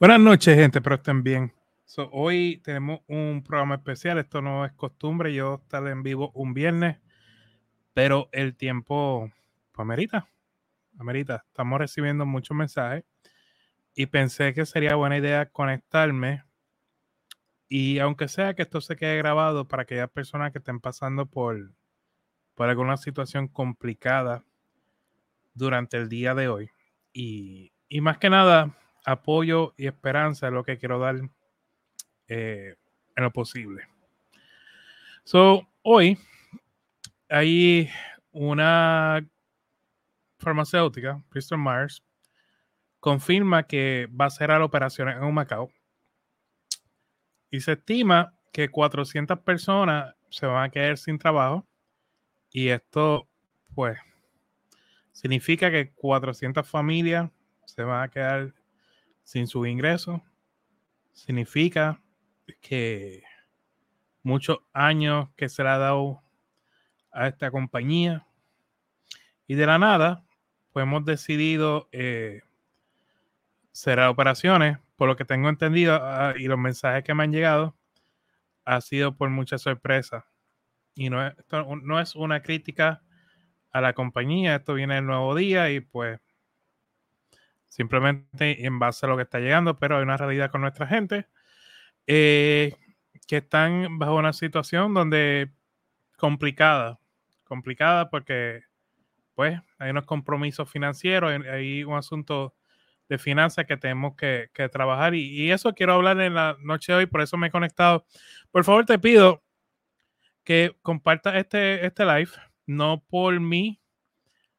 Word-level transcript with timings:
Buenas 0.00 0.20
noches, 0.20 0.54
gente, 0.54 0.80
pero 0.80 0.94
estén 0.94 1.24
bien. 1.24 1.52
hoy 2.12 2.60
tenemos 2.62 3.00
un 3.08 3.42
programa 3.42 3.74
especial. 3.74 4.18
Esto 4.18 4.40
no 4.40 4.64
es 4.64 4.70
costumbre, 4.74 5.34
yo 5.34 5.56
estar 5.56 5.84
en 5.88 6.04
vivo 6.04 6.30
un 6.34 6.54
viernes, 6.54 6.98
pero 7.94 8.28
el 8.30 8.54
tiempo 8.54 9.28
pues, 9.72 9.82
amerita. 9.82 10.28
Amerita. 11.00 11.44
Estamos 11.48 11.80
recibiendo 11.80 12.24
muchos 12.26 12.56
mensajes 12.56 13.02
y 13.92 14.06
pensé 14.06 14.54
que 14.54 14.66
sería 14.66 14.94
buena 14.94 15.18
idea 15.18 15.50
conectarme. 15.50 16.44
Y 17.68 17.98
aunque 17.98 18.28
sea 18.28 18.54
que 18.54 18.62
esto 18.62 18.80
se 18.80 18.94
quede 18.94 19.16
grabado 19.16 19.66
para 19.66 19.82
aquellas 19.82 20.10
personas 20.10 20.52
que 20.52 20.58
estén 20.58 20.78
pasando 20.78 21.26
por, 21.26 21.72
por 22.54 22.68
alguna 22.68 22.98
situación 22.98 23.48
complicada 23.48 24.44
durante 25.54 25.96
el 25.96 26.08
día 26.08 26.36
de 26.36 26.46
hoy. 26.46 26.70
Y, 27.12 27.72
y 27.88 28.00
más 28.00 28.18
que 28.18 28.30
nada, 28.30 28.76
apoyo 29.08 29.74
y 29.76 29.86
esperanza 29.86 30.48
es 30.48 30.52
lo 30.52 30.64
que 30.64 30.78
quiero 30.78 30.98
dar 30.98 31.16
eh, 32.28 32.76
en 33.16 33.24
lo 33.24 33.32
posible. 33.32 33.88
So, 35.24 35.66
hoy 35.82 36.18
hay 37.28 37.90
una 38.32 39.26
farmacéutica, 40.38 41.22
Bristol 41.30 41.58
Myers, 41.58 42.02
confirma 43.00 43.62
que 43.62 44.08
va 44.08 44.26
a 44.26 44.30
cerrar 44.30 44.60
operaciones 44.60 45.16
en 45.16 45.34
Macao 45.34 45.70
y 47.50 47.60
se 47.60 47.72
estima 47.72 48.34
que 48.52 48.68
400 48.68 49.38
personas 49.40 50.14
se 50.28 50.46
van 50.46 50.64
a 50.64 50.70
quedar 50.70 50.98
sin 50.98 51.18
trabajo 51.18 51.66
y 52.50 52.68
esto 52.68 53.26
pues 53.74 53.98
significa 55.12 55.70
que 55.70 55.92
400 55.92 56.68
familias 56.68 57.30
se 57.64 57.82
van 57.82 58.02
a 58.02 58.08
quedar 58.08 58.52
sin 59.28 59.46
su 59.46 59.66
ingreso, 59.66 60.22
significa 61.12 62.00
que 62.62 63.24
muchos 64.22 64.60
años 64.72 65.28
que 65.36 65.50
se 65.50 65.62
le 65.62 65.68
ha 65.68 65.76
dado 65.76 66.22
a 67.12 67.28
esta 67.28 67.50
compañía 67.50 68.26
y 69.46 69.54
de 69.54 69.66
la 69.66 69.78
nada, 69.78 70.24
pues 70.72 70.84
hemos 70.84 71.04
decidido 71.04 71.90
eh, 71.92 72.40
cerrar 73.70 74.08
operaciones, 74.08 74.78
por 74.96 75.08
lo 75.08 75.16
que 75.16 75.26
tengo 75.26 75.50
entendido 75.50 76.00
ah, 76.02 76.32
y 76.34 76.44
los 76.44 76.58
mensajes 76.58 77.04
que 77.04 77.12
me 77.12 77.24
han 77.24 77.32
llegado, 77.32 77.76
ha 78.64 78.80
sido 78.80 79.14
por 79.14 79.28
mucha 79.28 79.58
sorpresa. 79.58 80.24
Y 80.94 81.10
no 81.10 81.34
no 81.82 82.00
es 82.00 82.16
una 82.16 82.40
crítica 82.40 83.02
a 83.72 83.82
la 83.82 83.92
compañía, 83.92 84.56
esto 84.56 84.72
viene 84.72 84.96
el 84.96 85.04
nuevo 85.04 85.34
día 85.34 85.70
y 85.70 85.80
pues 85.80 86.18
simplemente 87.68 88.64
en 88.64 88.78
base 88.78 89.06
a 89.06 89.08
lo 89.08 89.16
que 89.16 89.22
está 89.22 89.38
llegando, 89.38 89.78
pero 89.78 89.96
hay 89.96 90.02
una 90.02 90.16
realidad 90.16 90.50
con 90.50 90.62
nuestra 90.62 90.86
gente 90.86 91.26
eh, 92.06 92.74
que 93.26 93.38
están 93.38 93.98
bajo 93.98 94.16
una 94.16 94.32
situación 94.32 94.94
donde 94.94 95.52
complicada, 96.16 96.98
complicada 97.44 98.10
porque 98.10 98.62
pues 99.34 99.60
hay 99.78 99.90
unos 99.90 100.04
compromisos 100.04 100.68
financieros, 100.70 101.30
hay 101.46 101.84
un 101.84 101.96
asunto 101.96 102.54
de 103.08 103.18
finanzas 103.18 103.66
que 103.66 103.76
tenemos 103.76 104.16
que, 104.16 104.50
trabajar 104.72 105.14
y, 105.14 105.50
eso 105.50 105.72
quiero 105.74 105.94
hablar 105.94 106.20
en 106.20 106.34
la 106.34 106.56
noche 106.60 106.92
de 106.92 106.98
hoy, 106.98 107.06
por 107.06 107.20
eso 107.20 107.36
me 107.36 107.46
he 107.46 107.50
conectado. 107.50 108.04
Por 108.50 108.64
favor, 108.64 108.84
te 108.84 108.98
pido 108.98 109.42
que 110.44 110.76
compartas 110.82 111.36
este, 111.36 111.86
este 111.86 112.04
live, 112.04 112.30
no 112.66 113.02
por 113.08 113.38
mí, 113.40 113.80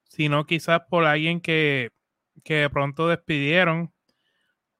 sino 0.08 0.46
quizás 0.46 0.82
por 0.90 1.06
alguien 1.06 1.42
que, 1.42 1.92
que 2.44 2.56
de 2.56 2.70
pronto 2.70 3.08
despidieron 3.08 3.94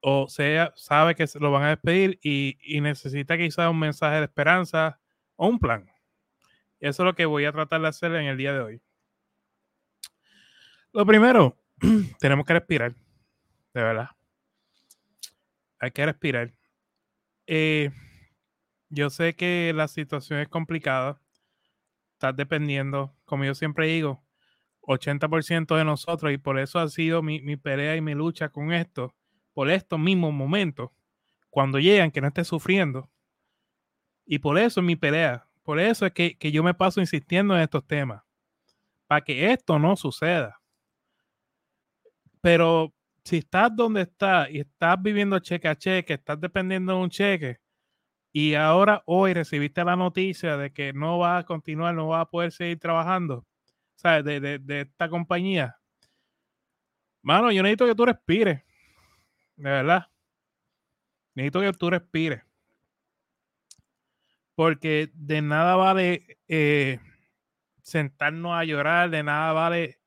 o 0.00 0.28
sea, 0.28 0.72
sabe 0.76 1.14
que 1.14 1.26
lo 1.38 1.50
van 1.50 1.64
a 1.64 1.68
despedir 1.70 2.18
y, 2.22 2.56
necesita 2.80 3.36
quizás 3.36 3.70
un 3.70 3.78
mensaje 3.78 4.16
de 4.16 4.24
esperanza 4.24 4.98
o 5.36 5.46
un 5.46 5.58
plan. 5.58 5.90
Eso 6.80 7.02
es 7.02 7.04
lo 7.04 7.14
que 7.14 7.26
voy 7.26 7.44
a 7.44 7.52
tratar 7.52 7.82
de 7.82 7.88
hacer 7.88 8.14
en 8.14 8.26
el 8.26 8.36
día 8.38 8.54
de 8.54 8.60
hoy. 8.60 8.82
Lo 10.92 11.04
primero, 11.04 11.56
tenemos 12.18 12.46
que 12.46 12.54
respirar, 12.54 12.94
de 13.74 13.82
verdad. 13.82 14.10
Hay 15.78 15.90
que 15.90 16.06
respirar. 16.06 16.52
Eh, 17.46 17.90
yo 18.88 19.10
sé 19.10 19.34
que 19.36 19.72
la 19.74 19.88
situación 19.88 20.40
es 20.40 20.48
complicada. 20.48 21.20
Estás 22.14 22.36
dependiendo, 22.36 23.14
como 23.24 23.44
yo 23.44 23.54
siempre 23.54 23.86
digo, 23.86 24.22
80% 24.90 25.76
de 25.76 25.84
nosotros 25.84 26.32
y 26.32 26.38
por 26.38 26.58
eso 26.58 26.78
ha 26.78 26.88
sido 26.88 27.22
mi, 27.22 27.56
pelea 27.56 27.96
y 27.96 28.00
mi 28.00 28.14
lucha 28.14 28.48
con 28.48 28.72
esto, 28.72 29.14
por 29.52 29.70
estos 29.70 29.98
mismos 29.98 30.32
momentos, 30.32 30.90
cuando 31.48 31.78
llegan, 31.78 32.10
que 32.10 32.20
no 32.20 32.28
esté 32.28 32.44
sufriendo. 32.44 33.08
Y 34.26 34.38
por 34.38 34.58
eso 34.58 34.80
es 34.80 34.86
mi 34.86 34.96
pelea, 34.96 35.46
por 35.62 35.80
eso 35.80 36.06
es 36.06 36.12
que, 36.12 36.36
yo 36.52 36.62
me 36.62 36.74
paso 36.74 37.00
insistiendo 37.00 37.54
en 37.54 37.62
estos 37.62 37.86
temas, 37.86 38.22
para 39.06 39.22
que 39.22 39.52
esto 39.52 39.78
no 39.78 39.96
suceda. 39.96 40.60
Pero 42.40 42.92
si 43.24 43.38
estás 43.38 43.74
donde 43.74 44.02
estás 44.02 44.50
y 44.50 44.60
estás 44.60 45.00
viviendo 45.00 45.38
cheque 45.38 45.68
a 45.68 45.76
cheque, 45.76 46.14
estás 46.14 46.40
dependiendo 46.40 46.94
de 46.94 46.98
un 46.98 47.10
cheque, 47.10 47.60
y 48.32 48.54
ahora 48.54 49.02
hoy 49.06 49.34
recibiste 49.34 49.84
la 49.84 49.96
noticia 49.96 50.56
de 50.56 50.72
que 50.72 50.92
no 50.92 51.18
va 51.18 51.38
a 51.38 51.44
continuar, 51.44 51.94
no 51.94 52.08
va 52.08 52.20
a 52.20 52.30
poder 52.30 52.52
seguir 52.52 52.78
trabajando, 52.78 53.44
de, 54.02 54.80
esta 54.80 55.08
compañía. 55.08 55.78
Mano, 57.22 57.52
yo 57.52 57.62
necesito 57.62 57.86
que 57.86 57.94
tú 57.94 58.06
respires. 58.06 58.62
De 59.56 59.70
verdad. 59.70 60.06
Necesito 61.34 61.60
que 61.60 61.72
tú 61.74 61.90
respires. 61.90 62.42
Porque 64.54 65.10
de 65.14 65.42
nada 65.42 65.76
vale 65.76 66.38
eh, 66.48 66.98
sentarnos 67.82 68.52
a 68.52 68.64
llorar, 68.64 69.10
de 69.10 69.22
nada 69.22 69.52
vale 69.52 70.00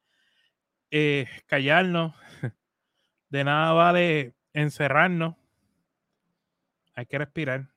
eh, 0.91 1.27
callarnos, 1.47 2.13
de 3.29 3.43
nada 3.43 3.73
vale 3.73 4.35
encerrarnos. 4.53 5.35
Hay 6.95 7.05
que 7.05 7.17
respirar. 7.17 7.69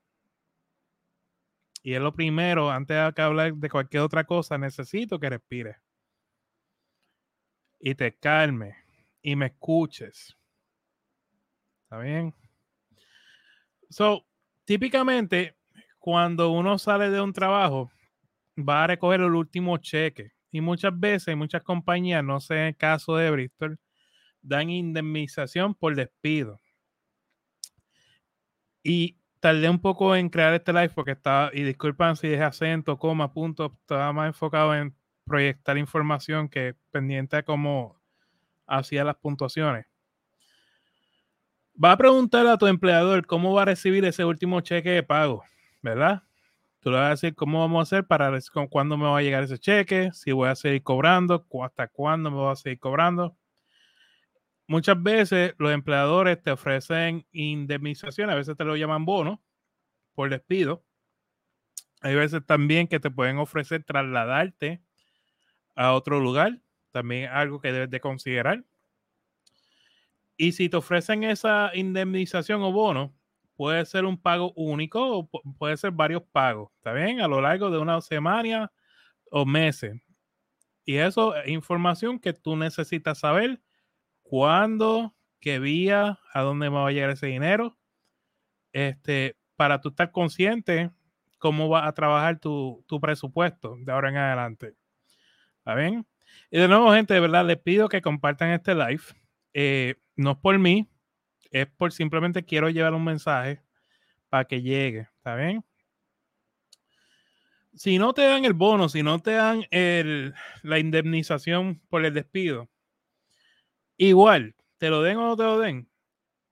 Y 1.82 1.94
es 1.94 2.00
lo 2.00 2.12
primero, 2.12 2.70
antes 2.70 3.14
de 3.14 3.22
hablar 3.22 3.54
de 3.54 3.70
cualquier 3.70 4.02
otra 4.02 4.24
cosa, 4.24 4.58
necesito 4.58 5.20
que 5.20 5.30
respires 5.30 5.76
y 7.78 7.94
te 7.94 8.16
calme 8.16 8.76
y 9.22 9.36
me 9.36 9.46
escuches. 9.46 10.36
¿Está 11.84 11.98
bien? 11.98 12.34
So, 13.90 14.26
típicamente, 14.64 15.56
cuando 15.98 16.50
uno 16.50 16.78
sale 16.78 17.10
de 17.10 17.20
un 17.20 17.32
trabajo, 17.32 17.90
va 18.56 18.84
a 18.84 18.86
recoger 18.88 19.20
el 19.20 19.34
último 19.34 19.76
cheque. 19.78 20.32
Y 20.50 20.60
muchas 20.60 20.98
veces, 20.98 21.36
muchas 21.36 21.62
compañías, 21.62 22.24
no 22.24 22.40
sé 22.40 22.54
en 22.54 22.66
el 22.66 22.76
caso 22.76 23.16
de 23.16 23.30
Bristol, 23.30 23.78
dan 24.40 24.70
indemnización 24.70 25.74
por 25.74 25.94
despido. 25.94 26.60
Y 28.82 29.18
tardé 29.40 29.68
un 29.68 29.80
poco 29.80 30.16
en 30.16 30.28
crear 30.28 30.54
este 30.54 30.72
live 30.72 30.90
porque 30.90 31.12
estaba, 31.12 31.50
y 31.52 31.62
disculpan 31.62 32.16
si 32.16 32.28
dejé 32.28 32.44
acento, 32.44 32.98
coma, 32.98 33.32
punto, 33.32 33.76
estaba 33.80 34.12
más 34.12 34.28
enfocado 34.28 34.74
en 34.74 34.94
proyectar 35.26 35.76
información 35.76 36.48
que 36.48 36.74
pendiente 36.90 37.36
a 37.36 37.42
cómo 37.42 37.96
hacía 38.66 39.04
las 39.04 39.16
puntuaciones. 39.16 39.86
Va 41.82 41.92
a 41.92 41.96
preguntar 41.98 42.46
a 42.46 42.56
tu 42.56 42.66
empleador 42.66 43.26
cómo 43.26 43.52
va 43.52 43.62
a 43.62 43.66
recibir 43.66 44.04
ese 44.04 44.24
último 44.24 44.60
cheque 44.60 44.90
de 44.90 45.02
pago, 45.02 45.44
¿verdad? 45.82 46.22
Tú 46.80 46.90
le 46.90 46.96
vas 46.96 47.06
a 47.06 47.10
decir 47.10 47.34
cómo 47.34 47.60
vamos 47.60 47.80
a 47.80 47.82
hacer 47.82 48.06
para 48.06 48.32
cuándo 48.70 48.96
me 48.96 49.04
va 49.04 49.18
a 49.18 49.22
llegar 49.22 49.42
ese 49.42 49.58
cheque, 49.58 50.10
si 50.12 50.32
voy 50.32 50.48
a 50.48 50.54
seguir 50.54 50.82
cobrando, 50.82 51.44
hasta 51.62 51.88
cuándo 51.88 52.30
me 52.30 52.36
voy 52.36 52.52
a 52.52 52.56
seguir 52.56 52.78
cobrando. 52.78 53.36
Muchas 54.68 55.00
veces 55.02 55.54
los 55.58 55.72
empleadores 55.72 56.40
te 56.40 56.50
ofrecen 56.50 57.26
indemnización, 57.32 58.30
a 58.30 58.34
veces 58.34 58.56
te 58.56 58.64
lo 58.64 58.76
llaman 58.76 59.04
bono 59.04 59.42
por 60.14 60.30
despido. 60.30 60.84
Hay 62.00 62.14
veces 62.14 62.44
también 62.46 62.88
que 62.88 63.00
te 63.00 63.10
pueden 63.10 63.38
ofrecer 63.38 63.84
trasladarte 63.84 64.82
a 65.76 65.92
otro 65.94 66.20
lugar, 66.20 66.60
también 66.90 67.30
algo 67.30 67.60
que 67.60 67.72
debes 67.72 67.90
de 67.90 68.00
considerar. 68.00 68.64
Y 70.36 70.52
si 70.52 70.68
te 70.68 70.76
ofrecen 70.76 71.24
esa 71.24 71.70
indemnización 71.74 72.62
o 72.62 72.72
bono, 72.72 73.14
puede 73.56 73.84
ser 73.86 74.04
un 74.04 74.20
pago 74.20 74.52
único 74.54 75.18
o 75.18 75.28
puede 75.58 75.76
ser 75.76 75.92
varios 75.92 76.22
pagos, 76.24 76.70
¿está 76.76 76.92
bien? 76.92 77.20
A 77.20 77.28
lo 77.28 77.40
largo 77.40 77.70
de 77.70 77.78
una 77.78 78.00
semana 78.00 78.72
o 79.30 79.46
meses. 79.46 80.00
Y 80.84 80.96
eso 80.96 81.34
es 81.36 81.48
información 81.48 82.18
que 82.20 82.32
tú 82.32 82.56
necesitas 82.56 83.18
saber 83.18 83.60
cuándo, 84.22 85.14
qué 85.40 85.58
vía, 85.58 86.18
a 86.32 86.42
dónde 86.42 86.68
va 86.68 86.86
a 86.86 86.92
llegar 86.92 87.10
ese 87.10 87.26
dinero, 87.26 87.78
este, 88.72 89.36
para 89.56 89.80
tú 89.80 89.90
estar 89.90 90.12
consciente 90.12 90.90
cómo 91.38 91.68
va 91.68 91.86
a 91.86 91.92
trabajar 91.92 92.38
tu, 92.40 92.84
tu 92.86 93.00
presupuesto 93.00 93.76
de 93.80 93.92
ahora 93.92 94.10
en 94.10 94.16
adelante. 94.18 94.74
¿Está 95.66 95.74
bien? 95.74 96.06
Y 96.48 96.60
de 96.60 96.68
nuevo, 96.68 96.92
gente, 96.92 97.12
de 97.12 97.18
verdad, 97.18 97.44
les 97.44 97.58
pido 97.58 97.88
que 97.88 98.00
compartan 98.00 98.50
este 98.50 98.72
live. 98.72 99.02
Eh, 99.52 99.96
no 100.14 100.30
es 100.30 100.36
por 100.36 100.56
mí, 100.60 100.88
Es 101.50 101.66
por 101.66 101.90
simplemente 101.90 102.44
quiero 102.44 102.70
llevar 102.70 102.94
un 102.94 103.02
mensaje 103.02 103.60
para 104.28 104.44
que 104.44 104.62
llegue, 104.62 105.08
¿está 105.16 105.34
bien? 105.34 105.64
Si 107.74 107.98
no 107.98 108.14
te 108.14 108.22
dan 108.22 108.44
el 108.44 108.52
bono, 108.52 108.88
si 108.88 109.02
no 109.02 109.18
te 109.18 109.32
dan 109.32 109.64
la 110.62 110.78
indemnización 110.78 111.80
por 111.88 112.04
el 112.04 112.14
despido, 112.14 112.68
igual, 113.96 114.54
te 114.78 114.88
lo 114.88 115.02
den 115.02 115.16
o 115.16 115.26
no 115.26 115.36
te 115.36 115.42
lo 115.42 115.58
den, 115.58 115.90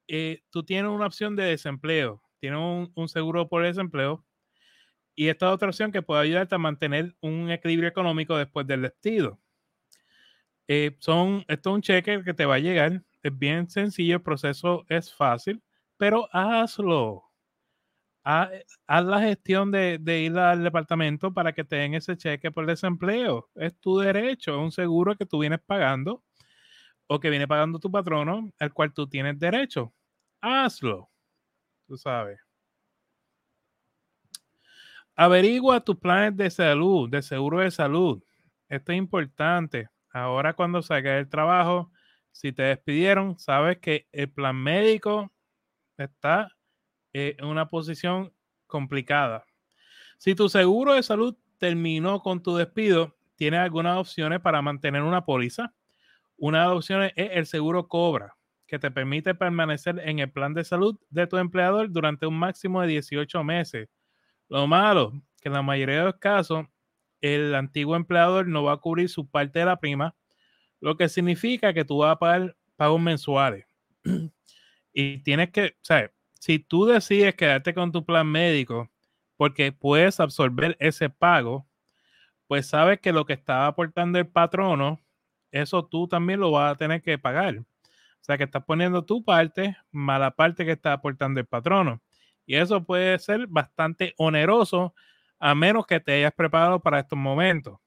eh, 0.08 0.42
tú 0.50 0.64
tienes 0.64 0.90
una 0.90 1.06
opción 1.06 1.36
de 1.36 1.44
desempleo, 1.44 2.20
tienes 2.40 2.58
un, 2.96 3.08
seguro 3.08 3.48
por 3.48 3.62
desempleo 3.62 4.24
y 5.14 5.28
esta 5.28 5.52
otra 5.52 5.68
opción 5.68 5.92
que 5.92 6.02
puede 6.02 6.22
ayudarte 6.22 6.54
a 6.54 6.58
mantener 6.58 7.14
un 7.20 7.50
equilibrio 7.50 7.88
económico 7.88 8.36
después 8.36 8.66
del 8.66 8.82
despido. 8.82 9.40
Eh, 10.68 10.96
son, 11.00 11.44
esto 11.48 11.70
es 11.70 11.74
un 11.74 11.82
cheque 11.82 12.22
que 12.24 12.34
te 12.34 12.46
va 12.46 12.56
a 12.56 12.58
llegar, 12.58 13.02
es 13.22 13.38
bien 13.38 13.68
sencillo, 13.68 14.16
el 14.16 14.22
proceso 14.22 14.84
es 14.88 15.12
fácil, 15.14 15.62
pero 15.96 16.28
hazlo. 16.32 17.22
Haz, 18.26 18.50
la 18.88 19.20
gestión 19.20 19.70
de, 19.70 19.98
de, 20.00 20.20
ir 20.22 20.38
al 20.38 20.64
departamento 20.64 21.32
para 21.34 21.52
que 21.52 21.62
te 21.62 21.76
den 21.76 21.94
ese 21.94 22.16
cheque 22.16 22.50
por 22.50 22.64
desempleo. 22.66 23.50
Es 23.54 23.78
tu 23.78 23.98
derecho, 23.98 24.52
es 24.52 24.58
un 24.58 24.72
seguro 24.72 25.14
que 25.16 25.26
tú 25.26 25.40
vienes 25.40 25.60
pagando 25.60 26.24
o 27.06 27.20
que 27.20 27.30
viene 27.30 27.46
pagando 27.48 27.78
tu 27.78 27.90
patrono, 27.90 28.50
al 28.58 28.72
cual 28.72 28.94
tú 28.94 29.08
tienes 29.08 29.38
derecho. 29.38 29.92
Hazlo. 30.40 31.10
Tú 31.86 31.96
sabes. 31.98 32.38
Averigua 35.16 35.80
tus 35.80 35.96
planes 35.96 36.36
de 36.36 36.50
salud, 36.50 37.08
de 37.08 37.22
seguro 37.22 37.60
de 37.60 37.70
salud. 37.70 38.22
Esto 38.68 38.92
es 38.92 38.98
importante. 38.98 39.88
Ahora 40.12 40.54
cuando 40.54 40.82
salgas 40.82 41.16
del 41.16 41.28
trabajo, 41.28 41.90
si 42.32 42.52
te 42.52 42.62
despidieron, 42.62 43.38
sabes 43.38 43.78
que 43.78 44.08
el 44.12 44.30
plan 44.30 44.56
médico 44.56 45.32
está 45.96 46.50
eh, 47.12 47.36
en 47.38 47.46
una 47.46 47.68
posición 47.68 48.32
complicada. 48.66 49.44
Si 50.18 50.34
tu 50.34 50.48
seguro 50.48 50.94
de 50.94 51.02
salud 51.02 51.36
terminó 51.58 52.20
con 52.20 52.42
tu 52.42 52.56
despido, 52.56 53.16
tienes 53.36 53.60
algunas 53.60 53.98
opciones 53.98 54.40
para 54.40 54.62
mantener 54.62 55.02
una 55.02 55.24
póliza 55.24 55.72
una 56.36 56.60
de 56.62 56.64
las 56.66 56.76
opciones 56.76 57.12
es 57.16 57.30
el 57.32 57.46
seguro 57.46 57.88
Cobra, 57.88 58.36
que 58.66 58.78
te 58.78 58.90
permite 58.90 59.34
permanecer 59.34 60.00
en 60.04 60.18
el 60.18 60.30
plan 60.30 60.52
de 60.54 60.64
salud 60.64 60.98
de 61.10 61.26
tu 61.26 61.36
empleador 61.36 61.90
durante 61.90 62.26
un 62.26 62.38
máximo 62.38 62.80
de 62.80 62.88
18 62.88 63.44
meses. 63.44 63.88
Lo 64.54 64.68
malo, 64.68 65.12
que 65.40 65.48
en 65.48 65.54
la 65.54 65.62
mayoría 65.62 65.98
de 65.98 66.04
los 66.04 66.18
casos, 66.18 66.64
el 67.20 67.56
antiguo 67.56 67.96
empleador 67.96 68.46
no 68.46 68.62
va 68.62 68.74
a 68.74 68.76
cubrir 68.76 69.08
su 69.08 69.28
parte 69.28 69.58
de 69.58 69.64
la 69.64 69.80
prima, 69.80 70.14
lo 70.78 70.96
que 70.96 71.08
significa 71.08 71.74
que 71.74 71.84
tú 71.84 71.98
vas 71.98 72.12
a 72.12 72.18
pagar 72.20 72.56
pagos 72.76 73.00
mensuales. 73.00 73.66
y 74.92 75.18
tienes 75.24 75.50
que, 75.50 75.76
sea, 75.82 76.08
si 76.38 76.60
tú 76.60 76.86
decides 76.86 77.34
quedarte 77.34 77.74
con 77.74 77.90
tu 77.90 78.04
plan 78.04 78.28
médico 78.28 78.88
porque 79.36 79.72
puedes 79.72 80.20
absorber 80.20 80.76
ese 80.78 81.10
pago, 81.10 81.66
pues 82.46 82.68
sabes 82.68 83.00
que 83.00 83.12
lo 83.12 83.26
que 83.26 83.32
estaba 83.32 83.66
aportando 83.66 84.20
el 84.20 84.28
patrono 84.28 85.00
eso 85.50 85.84
tú 85.84 86.06
también 86.06 86.38
lo 86.38 86.52
vas 86.52 86.74
a 86.74 86.76
tener 86.76 87.02
que 87.02 87.18
pagar. 87.18 87.58
O 87.58 87.64
sea 88.20 88.38
que 88.38 88.44
estás 88.44 88.62
poniendo 88.64 89.04
tu 89.04 89.24
parte 89.24 89.76
más 89.90 90.20
la 90.20 90.30
parte 90.30 90.64
que 90.64 90.70
está 90.70 90.92
aportando 90.92 91.40
el 91.40 91.46
patrono. 91.46 92.00
Y 92.46 92.56
eso 92.56 92.84
puede 92.84 93.18
ser 93.18 93.46
bastante 93.46 94.14
oneroso 94.16 94.94
a 95.38 95.54
menos 95.54 95.86
que 95.86 96.00
te 96.00 96.14
hayas 96.14 96.32
preparado 96.32 96.80
para 96.80 97.00
estos 97.00 97.18
momentos. 97.18 97.78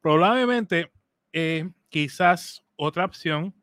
Probablemente, 0.00 0.92
eh, 1.32 1.70
quizás 1.88 2.64
otra 2.76 3.04
opción 3.04 3.54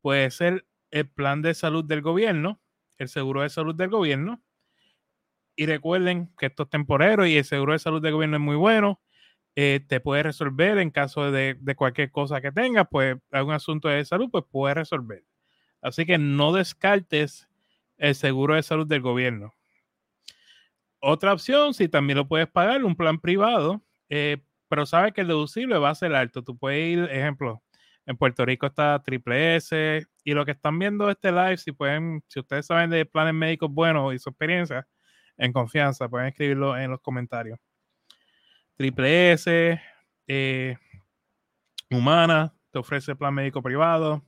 puede 0.00 0.30
ser 0.30 0.66
el 0.90 1.08
plan 1.08 1.42
de 1.42 1.54
salud 1.54 1.84
del 1.84 2.02
gobierno, 2.02 2.60
el 2.98 3.08
seguro 3.08 3.42
de 3.42 3.50
salud 3.50 3.74
del 3.74 3.90
gobierno. 3.90 4.42
Y 5.54 5.66
recuerden 5.66 6.32
que 6.38 6.46
esto 6.46 6.64
es 6.64 6.70
temporero 6.70 7.26
y 7.26 7.36
el 7.36 7.44
seguro 7.44 7.72
de 7.72 7.78
salud 7.78 8.02
del 8.02 8.14
gobierno 8.14 8.36
es 8.36 8.42
muy 8.42 8.56
bueno 8.56 9.00
eh, 9.54 9.80
te 9.86 10.00
puede 10.00 10.22
resolver 10.22 10.78
en 10.78 10.90
caso 10.90 11.30
de, 11.30 11.58
cualquier 11.76 12.10
cosa 12.10 12.40
que 12.40 12.52
tengas, 12.52 12.86
pues 12.90 13.16
algún 13.30 13.52
asunto 13.52 13.88
de 13.88 14.04
salud, 14.04 14.30
pues 14.30 14.44
puede 14.50 14.74
resolver. 14.74 15.24
Así 15.82 16.06
que 16.06 16.16
no 16.16 16.52
descartes 16.52 17.48
el 17.96 18.14
seguro 18.14 18.54
de 18.54 18.62
salud 18.62 18.86
del 18.86 19.00
gobierno. 19.00 19.54
Otra 21.00 21.32
opción, 21.32 21.74
si 21.74 21.88
también 21.88 22.16
lo 22.16 22.28
puedes 22.28 22.48
pagar, 22.48 22.84
un 22.84 22.94
plan 22.94 23.18
privado, 23.18 23.82
eh, 24.08 24.38
pero 24.68 24.86
sabes 24.86 25.12
que 25.12 25.22
el 25.22 25.28
deducible 25.28 25.78
va 25.78 25.90
a 25.90 25.94
ser 25.94 26.14
alto. 26.14 26.42
Tú 26.42 26.56
puedes 26.56 26.96
ir, 26.96 27.04
ejemplo, 27.10 27.62
en 28.06 28.16
Puerto 28.16 28.44
Rico 28.44 28.66
está 28.66 29.02
Triple 29.02 29.56
S 29.56 30.06
y 30.24 30.32
lo 30.32 30.44
que 30.44 30.52
están 30.52 30.78
viendo 30.78 31.10
este 31.10 31.30
live, 31.30 31.56
si 31.56 31.72
pueden, 31.72 32.22
si 32.28 32.40
ustedes 32.40 32.66
saben 32.66 32.90
de 32.90 33.04
planes 33.04 33.34
médicos 33.34 33.70
buenos 33.70 34.14
y 34.14 34.18
su 34.18 34.30
experiencia, 34.30 34.86
en 35.36 35.52
confianza, 35.52 36.08
pueden 36.08 36.28
escribirlo 36.28 36.76
en 36.76 36.90
los 36.90 37.00
comentarios. 37.00 37.58
Triple 38.76 39.32
S, 39.32 39.80
eh, 40.26 40.76
Humana, 41.90 42.54
te 42.70 42.78
ofrece 42.78 43.14
plan 43.14 43.34
médico 43.34 43.62
privado. 43.62 44.22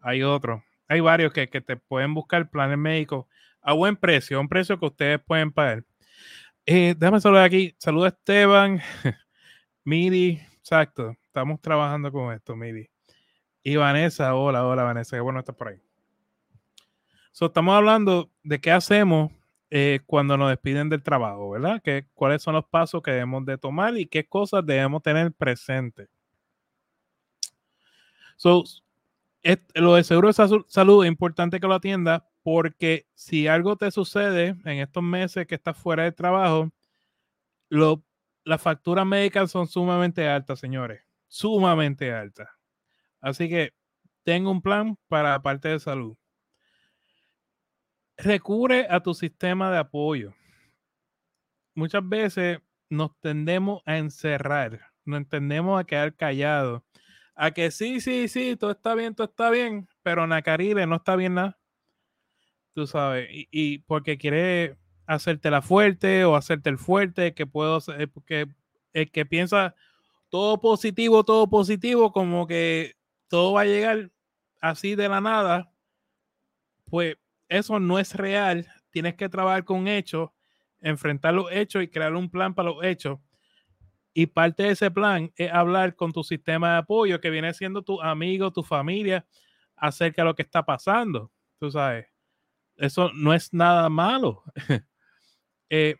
Hay 0.00 0.22
otro. 0.22 0.62
Hay 0.92 1.00
varios 1.00 1.32
que, 1.32 1.46
te 1.46 1.76
pueden 1.78 2.12
buscar 2.12 2.50
planes 2.50 2.76
médicos 2.76 3.24
a 3.62 3.72
buen 3.72 3.96
precio, 3.96 4.36
a 4.36 4.40
un 4.42 4.48
precio 4.48 4.78
que 4.78 4.84
ustedes 4.84 5.18
pueden 5.26 5.50
pagar. 5.50 5.84
Eh, 6.66 6.94
déjame 6.98 7.18
saludar 7.18 7.44
aquí. 7.44 7.74
Saluda 7.78 8.08
Esteban, 8.08 8.78
Miri, 9.84 10.38
exacto. 10.58 11.16
Estamos 11.24 11.62
trabajando 11.62 12.12
con 12.12 12.30
esto, 12.34 12.54
Miri. 12.54 12.90
Y 13.62 13.76
Vanessa, 13.76 14.34
hola, 14.34 14.66
hola 14.66 14.82
Vanessa, 14.82 15.16
qué 15.16 15.22
bueno 15.22 15.38
estar 15.38 15.56
por 15.56 15.68
ahí. 15.68 15.80
So, 17.30 17.46
estamos 17.46 17.74
hablando 17.74 18.30
de 18.42 18.60
qué 18.60 18.70
hacemos 18.70 19.32
eh, 19.70 20.00
cuando 20.04 20.36
nos 20.36 20.50
despiden 20.50 20.90
del 20.90 21.02
trabajo, 21.02 21.52
¿verdad? 21.52 21.80
Que, 21.82 22.04
¿Cuáles 22.12 22.42
son 22.42 22.52
los 22.52 22.66
pasos 22.66 23.02
que 23.02 23.12
debemos 23.12 23.46
de 23.46 23.56
tomar 23.56 23.96
y 23.96 24.04
qué 24.04 24.26
cosas 24.26 24.66
debemos 24.66 25.02
tener 25.02 25.32
presente? 25.32 26.08
So, 28.36 28.64
lo 29.74 29.94
de 29.94 30.04
seguro 30.04 30.28
de 30.28 30.64
salud 30.68 31.04
es 31.04 31.08
importante 31.08 31.60
que 31.60 31.66
lo 31.66 31.74
atiendas 31.74 32.22
porque 32.42 33.08
si 33.14 33.48
algo 33.48 33.76
te 33.76 33.90
sucede 33.90 34.56
en 34.64 34.78
estos 34.78 35.02
meses 35.02 35.46
que 35.46 35.54
estás 35.54 35.76
fuera 35.76 36.04
de 36.04 36.12
trabajo, 36.12 36.70
lo, 37.68 38.04
las 38.44 38.60
facturas 38.60 39.06
médicas 39.06 39.50
son 39.50 39.66
sumamente 39.66 40.28
altas, 40.28 40.58
señores, 40.58 41.02
sumamente 41.28 42.12
altas. 42.12 42.48
Así 43.20 43.48
que 43.48 43.74
tengo 44.24 44.50
un 44.50 44.62
plan 44.62 44.96
para 45.08 45.30
la 45.30 45.42
parte 45.42 45.68
de 45.68 45.80
salud 45.80 46.16
recurre 48.16 48.86
a 48.88 49.00
tu 49.00 49.14
sistema 49.14 49.70
de 49.70 49.78
apoyo. 49.78 50.34
Muchas 51.74 52.06
veces 52.08 52.60
nos 52.88 53.18
tendemos 53.20 53.82
a 53.86 53.98
encerrar, 53.98 54.92
nos 55.04 55.18
entendemos 55.18 55.80
a 55.80 55.84
quedar 55.84 56.14
callados, 56.14 56.82
a 57.34 57.50
que 57.52 57.70
sí, 57.70 58.00
sí, 58.00 58.28
sí, 58.28 58.56
todo 58.56 58.72
está 58.72 58.94
bien, 58.94 59.14
todo 59.14 59.26
está 59.26 59.50
bien, 59.50 59.88
pero 60.02 60.26
Nacarile 60.26 60.86
no 60.86 60.96
está 60.96 61.16
bien 61.16 61.34
nada. 61.34 61.58
Tú 62.74 62.86
sabes, 62.86 63.28
y, 63.30 63.78
porque 63.80 64.16
quiere 64.18 64.78
hacerte 65.06 65.50
la 65.50 65.62
fuerte 65.62 66.24
o 66.24 66.36
hacerte 66.36 66.70
el 66.70 66.78
fuerte, 66.78 67.34
que 67.34 67.46
puedo 67.46 67.80
ser, 67.80 68.08
porque 68.10 68.48
el 68.92 69.10
que 69.10 69.26
piensa 69.26 69.74
todo 70.30 70.60
positivo, 70.60 71.24
todo 71.24 71.48
positivo, 71.48 72.12
como 72.12 72.46
que 72.46 72.96
todo 73.28 73.52
va 73.52 73.62
a 73.62 73.66
llegar 73.66 74.10
así 74.60 74.94
de 74.94 75.08
la 75.08 75.20
nada, 75.20 75.70
pues 76.86 77.16
eso 77.48 77.80
no 77.80 77.98
es 77.98 78.14
real. 78.14 78.66
Tienes 78.90 79.14
que 79.14 79.28
trabajar 79.28 79.64
con 79.64 79.88
hechos, 79.88 80.30
enfrentar 80.80 81.34
los 81.34 81.50
hechos 81.52 81.82
y 81.82 81.88
crear 81.88 82.14
un 82.14 82.30
plan 82.30 82.54
para 82.54 82.70
los 82.70 82.82
hechos. 82.84 83.18
Y 84.14 84.26
parte 84.26 84.64
de 84.64 84.70
ese 84.70 84.90
plan 84.90 85.32
es 85.36 85.50
hablar 85.52 85.96
con 85.96 86.12
tu 86.12 86.22
sistema 86.22 86.72
de 86.72 86.78
apoyo, 86.78 87.20
que 87.20 87.30
viene 87.30 87.54
siendo 87.54 87.82
tu 87.82 88.00
amigo, 88.00 88.52
tu 88.52 88.62
familia, 88.62 89.26
acerca 89.76 90.22
de 90.22 90.26
lo 90.26 90.34
que 90.34 90.42
está 90.42 90.64
pasando. 90.64 91.30
Tú 91.58 91.70
sabes, 91.70 92.06
eso 92.76 93.10
no 93.14 93.34
es 93.34 93.52
nada 93.52 93.88
malo. 93.88 94.42
Eh, 95.74 95.96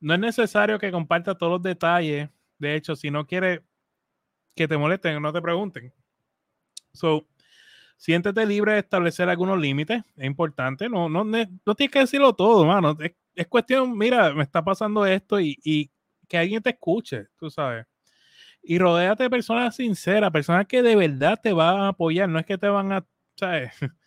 no 0.00 0.12
es 0.12 0.20
necesario 0.20 0.78
que 0.78 0.92
compartas 0.92 1.38
todos 1.38 1.52
los 1.52 1.62
detalles. 1.62 2.28
De 2.58 2.74
hecho, 2.74 2.94
si 2.94 3.10
no 3.10 3.26
quieres 3.26 3.62
que 4.54 4.68
te 4.68 4.76
molesten, 4.76 5.22
no 5.22 5.32
te 5.32 5.40
pregunten. 5.40 5.94
So, 6.92 7.26
siéntete 8.02 8.44
libre 8.44 8.72
de 8.72 8.80
establecer 8.80 9.28
algunos 9.28 9.60
límites, 9.60 10.02
es 10.16 10.24
importante, 10.24 10.88
no, 10.88 11.08
no, 11.08 11.22
no 11.22 11.74
tienes 11.76 11.92
que 11.92 12.00
decirlo 12.00 12.32
todo, 12.32 12.66
mano, 12.66 12.96
es, 13.34 13.46
cuestión, 13.46 13.96
mira, 13.96 14.34
me 14.34 14.42
está 14.42 14.62
pasando 14.64 15.06
esto 15.06 15.40
y, 15.40 15.90
que 16.32 16.38
alguien 16.38 16.62
te 16.62 16.70
escuche, 16.70 17.26
tú 17.36 17.50
sabes. 17.50 17.84
Y 18.62 18.78
rodéate 18.78 19.24
de 19.24 19.28
personas 19.28 19.76
sinceras, 19.76 20.30
personas 20.30 20.66
que 20.66 20.80
de 20.80 20.96
verdad 20.96 21.38
te 21.42 21.52
van 21.52 21.80
a 21.80 21.88
apoyar, 21.88 22.26
no 22.26 22.38
es 22.38 22.46
que 22.46 22.56
te 22.56 22.68
van 22.68 22.90
a, 22.90 23.04
¿sabes? 23.36 23.70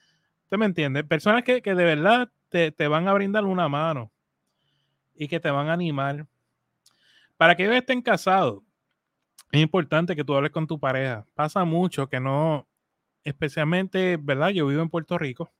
¿Usted 0.43 0.57
me 0.57 0.65
entiende? 0.65 1.03
Personas 1.03 1.43
que, 1.43 1.61
de 1.61 1.73
verdad 1.75 2.31
te, 2.49 2.71
te, 2.71 2.87
van 2.87 3.07
a 3.07 3.13
brindar 3.13 3.45
una 3.45 3.69
mano 3.69 4.11
y 5.13 5.27
que 5.27 5.39
te 5.39 5.51
van 5.51 5.69
a 5.69 5.73
animar. 5.73 6.25
Para 7.37 7.55
que 7.55 7.65
ellos 7.65 7.75
estén 7.75 8.01
casados, 8.01 8.63
es 9.51 9.61
importante 9.61 10.15
que 10.15 10.23
tú 10.23 10.33
hables 10.33 10.51
con 10.51 10.65
tu 10.65 10.79
pareja. 10.79 11.27
Pasa 11.35 11.63
mucho 11.63 12.09
que 12.09 12.19
no, 12.19 12.67
especialmente, 13.23 14.17
¿verdad? 14.17 14.49
Yo 14.49 14.65
vivo 14.65 14.81
en 14.81 14.89
Puerto 14.89 15.19
Rico. 15.19 15.53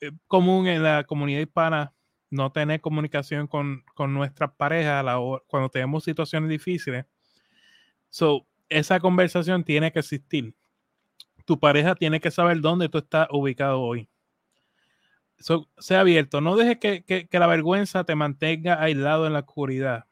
eh, 0.00 0.12
común 0.26 0.66
en 0.66 0.82
la 0.82 1.04
comunidad 1.04 1.40
hispana 1.40 1.94
no 2.30 2.50
tener 2.52 2.80
comunicación 2.80 3.46
con, 3.46 3.84
con 3.94 4.14
nuestras 4.14 4.52
parejas 4.52 5.04
cuando 5.46 5.68
tenemos 5.68 6.04
situaciones 6.04 6.48
difíciles. 6.48 7.04
So, 8.08 8.46
esa 8.68 9.00
conversación 9.00 9.64
tiene 9.64 9.92
que 9.92 9.98
existir. 9.98 10.54
Tu 11.44 11.58
pareja 11.58 11.94
tiene 11.94 12.20
que 12.20 12.30
saber 12.30 12.60
dónde 12.60 12.88
tú 12.88 12.98
estás 12.98 13.28
ubicado 13.30 13.80
hoy. 13.80 14.08
So, 15.38 15.68
sea 15.78 16.00
abierto. 16.00 16.40
No 16.40 16.56
dejes 16.56 16.78
que, 16.78 17.04
que, 17.04 17.38
la 17.38 17.46
vergüenza 17.46 18.04
te 18.04 18.14
mantenga 18.14 18.80
aislado 18.80 19.26
en 19.26 19.32
la 19.32 19.40
oscuridad. 19.40 20.04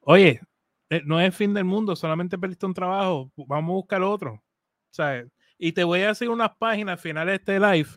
Oye, 0.00 0.40
eh, 0.88 1.02
no 1.04 1.20
es 1.20 1.26
el 1.26 1.32
fin 1.32 1.54
del 1.54 1.64
mundo, 1.64 1.94
solamente 1.94 2.38
perdiste 2.38 2.66
un 2.66 2.74
trabajo. 2.74 3.30
Vamos 3.36 3.70
a 3.70 3.74
buscar 3.74 4.02
otro. 4.02 4.42
Y 5.58 5.72
te 5.72 5.84
voy 5.84 6.02
a 6.02 6.10
hacer 6.10 6.28
unas 6.28 6.50
páginas 6.56 7.00
finales 7.00 7.32
de 7.32 7.36
este 7.36 7.60
live 7.60 7.90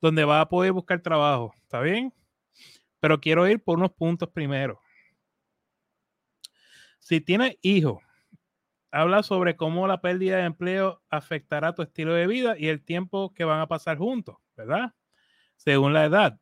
donde 0.00 0.24
vas 0.24 0.42
a 0.42 0.48
poder 0.48 0.72
buscar 0.72 1.00
trabajo. 1.00 1.52
¿Está 1.62 1.80
bien? 1.80 2.12
Pero 3.00 3.20
quiero 3.20 3.46
ir 3.48 3.62
por 3.62 3.78
unos 3.78 3.92
puntos 3.92 4.28
primero. 4.30 4.80
Si 6.98 7.20
tienes 7.20 7.56
hijos, 7.62 8.02
habla 8.90 9.22
sobre 9.22 9.56
cómo 9.56 9.86
la 9.86 10.00
pérdida 10.00 10.38
de 10.38 10.44
empleo 10.44 11.02
afectará 11.10 11.74
tu 11.74 11.82
estilo 11.82 12.14
de 12.14 12.26
vida 12.26 12.56
y 12.58 12.68
el 12.68 12.84
tiempo 12.84 13.32
que 13.34 13.44
van 13.44 13.60
a 13.60 13.68
pasar 13.68 13.98
juntos, 13.98 14.36
¿verdad? 14.56 14.94
Según 15.56 15.92
la 15.92 16.04
edad. 16.04 16.40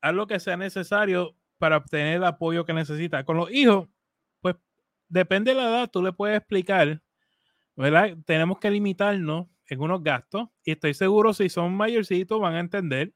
Haz 0.00 0.14
lo 0.14 0.26
que 0.26 0.40
sea 0.40 0.56
necesario 0.56 1.36
para 1.58 1.78
obtener 1.78 2.16
el 2.16 2.24
apoyo 2.24 2.64
que 2.64 2.72
necesitas. 2.72 3.24
Con 3.24 3.36
los 3.36 3.50
hijos, 3.50 3.88
pues 4.40 4.56
depende 5.08 5.52
de 5.52 5.56
la 5.56 5.68
edad, 5.68 5.90
tú 5.90 6.02
le 6.02 6.12
puedes 6.12 6.36
explicar, 6.36 7.02
¿verdad? 7.74 8.16
Tenemos 8.24 8.58
que 8.58 8.70
limitarnos 8.70 9.46
en 9.68 9.80
unos 9.80 10.02
gastos 10.02 10.48
y 10.64 10.72
estoy 10.72 10.94
seguro 10.94 11.34
si 11.34 11.48
son 11.48 11.74
mayorcitos 11.74 12.40
van 12.40 12.54
a 12.54 12.60
entender 12.60 13.12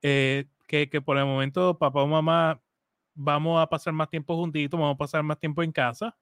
eh, 0.00 0.46
que, 0.72 0.88
que 0.88 1.02
por 1.02 1.18
el 1.18 1.26
momento 1.26 1.76
papá 1.76 2.00
o 2.00 2.06
mamá 2.06 2.58
vamos 3.12 3.62
a 3.62 3.66
pasar 3.66 3.92
más 3.92 4.08
tiempo 4.08 4.34
juntitos, 4.36 4.80
vamos 4.80 4.94
a 4.94 4.96
pasar 4.96 5.22
más 5.22 5.38
tiempo 5.38 5.62
en 5.62 5.70
casa 5.70 6.16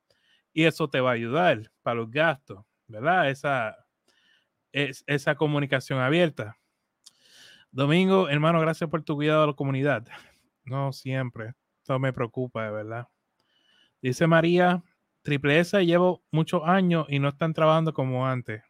y 0.52 0.64
eso 0.64 0.90
te 0.90 1.00
va 1.00 1.10
a 1.10 1.12
ayudar 1.12 1.70
para 1.82 2.00
los 2.00 2.10
gastos, 2.10 2.64
¿verdad? 2.88 3.30
Esa, 3.30 3.76
es, 4.72 5.04
esa 5.06 5.36
comunicación 5.36 6.00
abierta. 6.00 6.56
Domingo, 7.70 8.28
hermano, 8.28 8.58
gracias 8.60 8.90
por 8.90 9.04
tu 9.04 9.14
cuidado 9.14 9.42
de 9.42 9.46
la 9.46 9.52
comunidad. 9.52 10.04
No 10.64 10.92
siempre. 10.92 11.54
Esto 11.78 12.00
me 12.00 12.12
preocupa, 12.12 12.64
de 12.64 12.72
verdad. 12.72 13.06
Dice 14.02 14.26
María, 14.26 14.82
Triple 15.22 15.60
S 15.60 15.86
llevo 15.86 16.24
muchos 16.32 16.62
años 16.64 17.06
y 17.08 17.20
no 17.20 17.28
están 17.28 17.52
trabajando 17.52 17.94
como 17.94 18.26
antes. 18.26 18.64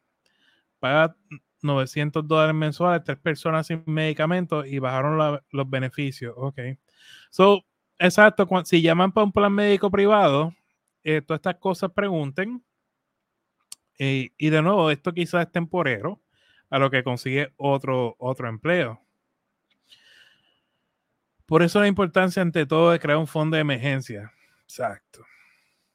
Paga 0.79 1.17
900 1.63 2.27
dólares 2.27 2.55
mensuales, 2.55 3.05
tres 3.05 3.19
personas 3.19 3.67
sin 3.67 3.83
medicamentos 3.87 4.67
y 4.67 4.79
bajaron 4.79 5.41
los 5.51 5.71
beneficios. 5.71 6.35
Ok. 6.37 6.59
So, 7.31 7.65
exacto, 7.99 8.49
si 8.65 8.83
llaman 8.83 9.13
para 9.13 9.25
un 9.25 9.33
plan 9.33 9.53
médico 9.53 9.91
privado, 9.91 10.55
eh, 11.03 11.23
todas 11.23 11.39
estas 11.39 11.57
cosas 11.57 11.93
pregunten. 11.93 12.63
Eh, 13.99 14.31
y 14.39 14.51
de 14.51 14.63
nuevo, 14.63 14.91
esto 14.91 15.13
quizás 15.13 15.47
es 15.47 15.53
temporero 15.53 16.21
a 16.71 16.79
lo 16.79 16.91
que 16.91 17.05
consigue 17.05 17.53
otro, 17.57 18.17
otro 18.19 18.49
empleo. 18.49 19.01
Por 21.47 21.63
eso 21.63 21.81
la 21.81 21.89
importancia 21.89 22.41
ante 22.41 22.65
todo 22.65 22.93
de 22.93 23.01
crear 23.01 23.19
un 23.19 23.27
fondo 23.27 23.57
de 23.57 23.63
emergencia. 23.63 24.33
Exacto. 24.63 25.25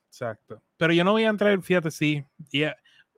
Exacto. 0.09 0.61
Pero 0.77 0.93
yo 0.93 1.03
no 1.03 1.13
voy 1.13 1.23
a 1.23 1.29
entrar, 1.29 1.61
fíjate, 1.61 1.91
sí, 1.91 2.25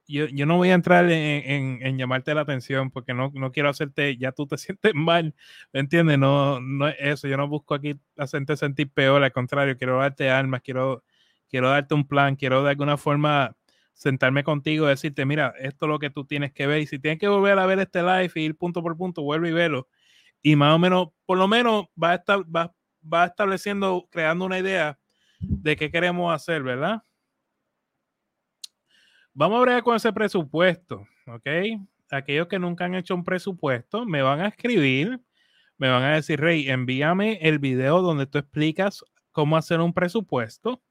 yo, 0.08 0.26
yo, 0.28 0.46
no 0.46 0.58
voy 0.58 0.70
a 0.70 0.74
entrar 0.74 1.10
en, 1.12 1.80
en, 1.82 1.98
llamarte 1.98 2.34
la 2.34 2.42
atención 2.42 2.92
porque 2.92 3.14
no, 3.14 3.32
no, 3.34 3.52
quiero 3.52 3.70
hacerte, 3.70 4.18
ya 4.18 4.32
tú 4.32 4.48
te 4.48 4.58
sientes 4.58 4.94
mal, 4.96 5.36
¿me 5.74 5.82
entiendes? 5.82 6.18
No, 6.20 6.60
no 6.62 6.88
es 6.88 6.96
eso, 7.00 7.28
yo 7.28 7.38
no 7.38 7.48
busco 7.48 7.76
aquí 7.76 7.96
hacerte 8.18 8.58
sentir 8.58 8.90
peor, 8.92 9.24
al 9.24 9.32
contrario, 9.32 9.78
quiero 9.78 10.00
darte 10.00 10.30
armas, 10.30 10.62
quiero 10.62 11.04
quiero 11.50 11.70
darte 11.70 11.94
un 11.94 12.08
plan, 12.08 12.36
quiero 12.36 12.64
de 12.64 12.72
alguna 12.72 12.98
forma 12.98 13.56
sentarme 13.94 14.44
contigo 14.44 14.86
y 14.86 14.90
decirte, 14.90 15.26
mira, 15.26 15.54
esto 15.60 15.86
es 15.86 15.90
lo 15.90 16.00
que 16.00 16.10
tú 16.10 16.26
tienes 16.26 16.54
que 16.54 16.68
ver. 16.68 16.82
Y 16.82 16.88
si 16.88 17.00
tienes 17.00 17.20
que 17.20 17.28
volver 17.28 17.58
a 17.58 17.66
ver 17.66 17.80
este 17.80 18.02
live 18.02 18.32
y 18.36 18.42
ir 18.42 18.58
punto 18.58 18.84
por 18.84 18.96
punto, 18.96 19.24
vuelve 19.24 19.50
y 19.50 19.54
velo. 19.54 19.88
Y 20.42 20.56
más 20.56 20.76
o 20.76 20.80
menos, 20.80 21.10
por 21.26 21.38
lo 21.38 21.48
menos 21.48 21.86
va 22.02 22.12
a 22.12 22.16
estar, 22.16 22.40
va, 22.44 22.74
va 23.02 23.26
estableciendo, 23.26 24.08
creando 24.12 24.46
una 24.46 24.60
idea 24.60 25.00
de 25.40 25.76
qué 25.76 25.90
queremos 25.90 26.34
hacer, 26.34 26.64
¿verdad? 26.64 27.02
Vamos 29.38 29.62
a 29.62 29.70
ver 29.70 29.84
con 29.84 29.96
ese 29.96 30.12
presupuesto, 30.12 31.08
¿ok? 31.28 31.48
Aquellos 32.10 32.48
que 32.48 32.58
nunca 32.58 32.86
han 32.86 32.96
hecho 32.96 33.14
un 33.14 33.24
presupuesto, 33.24 34.06
me 34.06 34.24
van 34.24 34.42
a 34.42 34.48
escribir, 34.48 35.20
me 35.78 35.90
van 35.90 36.04
a 36.04 36.16
decir, 36.16 36.40
Rey, 36.40 36.70
envíame 36.70 37.38
el 37.42 37.60
video 37.60 38.02
donde 38.02 38.26
tú 38.26 38.40
explicas 38.40 39.06
cómo 39.32 39.56
hacer 39.56 39.80
un 39.80 39.94
presupuesto 39.94 40.82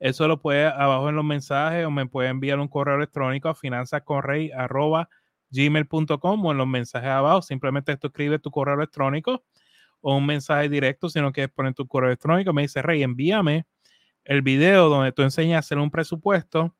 eso 0.00 0.26
lo 0.26 0.40
puede 0.40 0.64
abajo 0.64 1.08
en 1.10 1.16
los 1.16 1.24
mensajes 1.26 1.84
o 1.84 1.90
me 1.90 2.06
puede 2.06 2.30
enviar 2.30 2.58
un 2.58 2.68
correo 2.68 2.96
electrónico 2.96 3.50
a 3.50 3.54
finanzascorrey.gmail.com 3.54 6.46
o 6.46 6.52
en 6.52 6.56
los 6.56 6.66
mensajes 6.66 7.10
abajo. 7.10 7.42
Simplemente 7.42 7.94
tú 7.98 8.06
escribes 8.06 8.40
tu 8.40 8.50
correo 8.50 8.76
electrónico 8.76 9.44
o 10.00 10.16
un 10.16 10.24
mensaje 10.24 10.70
directo 10.70 11.10
si 11.10 11.20
no 11.20 11.32
quieres 11.32 11.52
poner 11.52 11.74
tu 11.74 11.86
correo 11.86 12.08
electrónico. 12.08 12.54
Me 12.54 12.62
dice, 12.62 12.80
Rey, 12.80 13.02
envíame 13.02 13.66
el 14.24 14.40
video 14.40 14.88
donde 14.88 15.12
tú 15.12 15.20
enseñas 15.20 15.56
a 15.56 15.60
hacer 15.60 15.76
un 15.76 15.90
presupuesto 15.90 16.74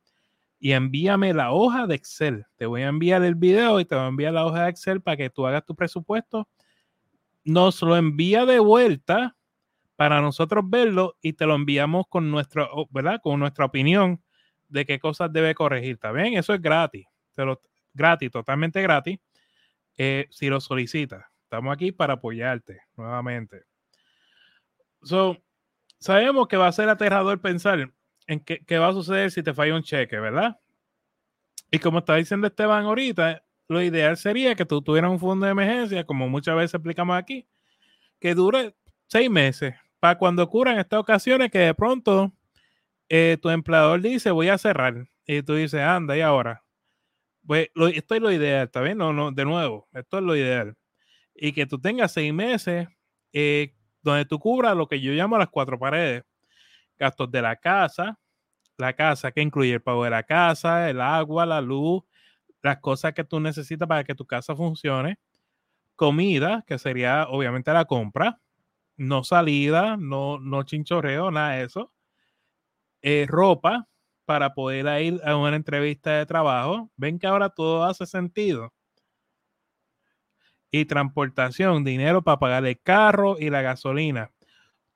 y 0.61 0.73
envíame 0.73 1.33
la 1.33 1.53
hoja 1.53 1.87
de 1.87 1.95
Excel. 1.95 2.47
Te 2.57 2.67
voy 2.67 2.83
a 2.83 2.89
enviar 2.89 3.25
el 3.25 3.35
video 3.35 3.81
y 3.81 3.87
te 3.87 3.95
voy 3.95 4.05
a 4.05 4.09
enviar 4.09 4.35
la 4.35 4.45
hoja 4.45 4.65
de 4.65 4.71
Excel 4.71 5.01
para 5.01 5.17
que 5.17 5.31
tú 5.31 5.47
hagas 5.47 5.65
tu 5.65 5.75
presupuesto. 5.75 6.47
Nos 7.43 7.81
lo 7.81 7.97
envía 7.97 8.45
de 8.45 8.59
vuelta 8.59 9.37
para 9.97 10.21
nosotros 10.21 10.63
verlo 10.69 11.17
y 11.23 11.33
te 11.33 11.47
lo 11.47 11.55
enviamos 11.55 12.07
con 12.09 12.31
nuestra, 12.31 12.69
¿verdad? 12.91 13.21
Con 13.23 13.41
nuestra 13.41 13.65
opinión 13.65 14.23
de 14.69 14.85
qué 14.85 15.01
cosas 15.01 15.33
debe 15.33 15.55
corregir. 15.55 15.93
¿Está 15.93 16.13
bien? 16.13 16.35
Eso 16.35 16.53
es 16.53 16.61
gratis. 16.61 17.07
gratis, 17.95 18.31
totalmente 18.31 18.83
gratis. 18.83 19.19
Eh, 19.97 20.27
si 20.31 20.49
lo 20.49 20.61
solicitas. 20.61 21.25
Estamos 21.45 21.73
aquí 21.73 21.91
para 21.91 22.15
apoyarte 22.15 22.83
nuevamente. 22.97 23.65
So, 25.03 25.39
sabemos 25.99 26.49
que 26.49 26.59
va 26.59 26.69
a 26.69 26.73
ser 26.73 26.91
aterrador 26.91 27.41
pensar 27.41 27.91
en 28.31 28.39
qué, 28.41 28.65
qué, 28.65 28.79
va 28.79 28.89
a 28.89 28.93
suceder 28.93 29.33
si 29.33 29.43
te 29.43 29.53
falla 29.53 29.75
un 29.75 29.83
cheque, 29.83 30.21
¿verdad? 30.21 30.57
Y 31.73 31.81
como 31.81 31.99
está 31.99 32.15
diciendo 32.15 32.47
Esteban 32.47 32.85
ahorita, 32.85 33.43
lo 33.67 33.83
ideal 33.83 34.17
sería 34.17 34.55
que 34.55 34.65
tú 34.65 34.81
tuvieras 34.83 35.11
un 35.11 35.19
fondo 35.19 35.47
de 35.47 35.53
emergencia, 35.53 36.05
como 36.05 36.29
muchas 36.29 36.55
veces 36.55 36.75
explicamos 36.75 37.17
aquí, 37.17 37.49
que 38.21 38.35
dure 38.35 38.77
seis 39.09 39.29
meses, 39.29 39.75
para 39.99 40.17
cuando 40.17 40.45
ocurran 40.45 40.79
estas 40.79 41.01
ocasiones 41.01 41.51
que 41.51 41.59
de 41.59 41.75
pronto 41.75 42.33
eh, 43.09 43.37
tu 43.43 43.51
empleador 43.51 44.01
dice 44.01 44.31
voy 44.31 44.49
a 44.49 44.59
cerrar 44.59 45.09
y 45.27 45.43
tú 45.43 45.55
dices 45.55 45.81
anda 45.81 46.17
y 46.17 46.21
ahora 46.21 46.63
pues 47.45 47.69
esto 47.93 48.15
es 48.15 48.21
lo 48.21 48.31
ideal 48.31 48.67
está 48.67 48.81
bien 48.81 48.97
no 48.97 49.13
no 49.13 49.33
de 49.33 49.45
nuevo 49.45 49.89
esto 49.93 50.19
es 50.19 50.25
lo 50.25 50.37
ideal. 50.37 50.77
Y 51.35 51.53
que 51.53 51.67
tú 51.67 51.81
tengas 51.81 52.13
seis 52.13 52.33
meses 52.33 52.87
eh, 53.33 53.75
donde 54.03 54.25
tú 54.25 54.39
cubras 54.39 54.77
lo 54.77 54.87
que 54.87 55.01
yo 55.01 55.13
llamo 55.13 55.37
las 55.37 55.49
cuatro 55.49 55.79
paredes 55.79 56.23
gastos 56.97 57.31
de 57.31 57.43
la 57.43 57.57
casa 57.57 58.20
la 58.81 58.95
casa 58.95 59.33
que 59.33 59.43
incluye 59.43 59.73
el 59.75 59.83
pago 59.83 60.05
de 60.05 60.11
la 60.11 60.25
casa 60.25 60.91
el 60.91 61.01
agua 61.01 61.47
la 61.47 61.61
luz 61.61 62.03
las 62.63 62.79
cosas 62.79 63.15
que 63.15 63.25
tú 63.25 63.41
necesitas 63.41 63.89
para 63.89 64.05
que 64.05 64.15
tu 64.15 64.27
casa 64.27 64.57
funcione 64.57 65.19
comida 65.97 66.65
que 66.67 66.79
sería 66.79 67.27
obviamente 67.29 67.73
la 67.73 67.85
compra 67.85 68.41
no 69.01 69.25
salida, 69.25 69.97
no, 69.97 70.39
no 70.39 70.63
chinchorreo, 70.63 71.31
nada 71.31 71.55
de 71.55 71.65
eso. 71.65 71.91
Eh, 73.03 73.25
ropa 73.27 73.89
para 74.27 74.53
poder 74.53 75.03
ir 75.03 75.21
a 75.25 75.37
una 75.37 75.57
entrevista 75.57 76.19
de 76.19 76.27
trabajo. 76.27 76.91
Ven 76.97 77.19
que 77.19 77.27
ahora 77.27 77.49
todo 77.49 77.85
hace 77.85 78.05
sentido. 78.07 78.73
Y 80.71 80.85
transportación, 80.85 81.83
dinero 81.83 82.23
para 82.23 82.39
pagar 82.39 82.67
el 82.67 82.79
carro 82.81 83.37
y 83.39 83.49
la 83.49 83.63
gasolina. 83.63 84.31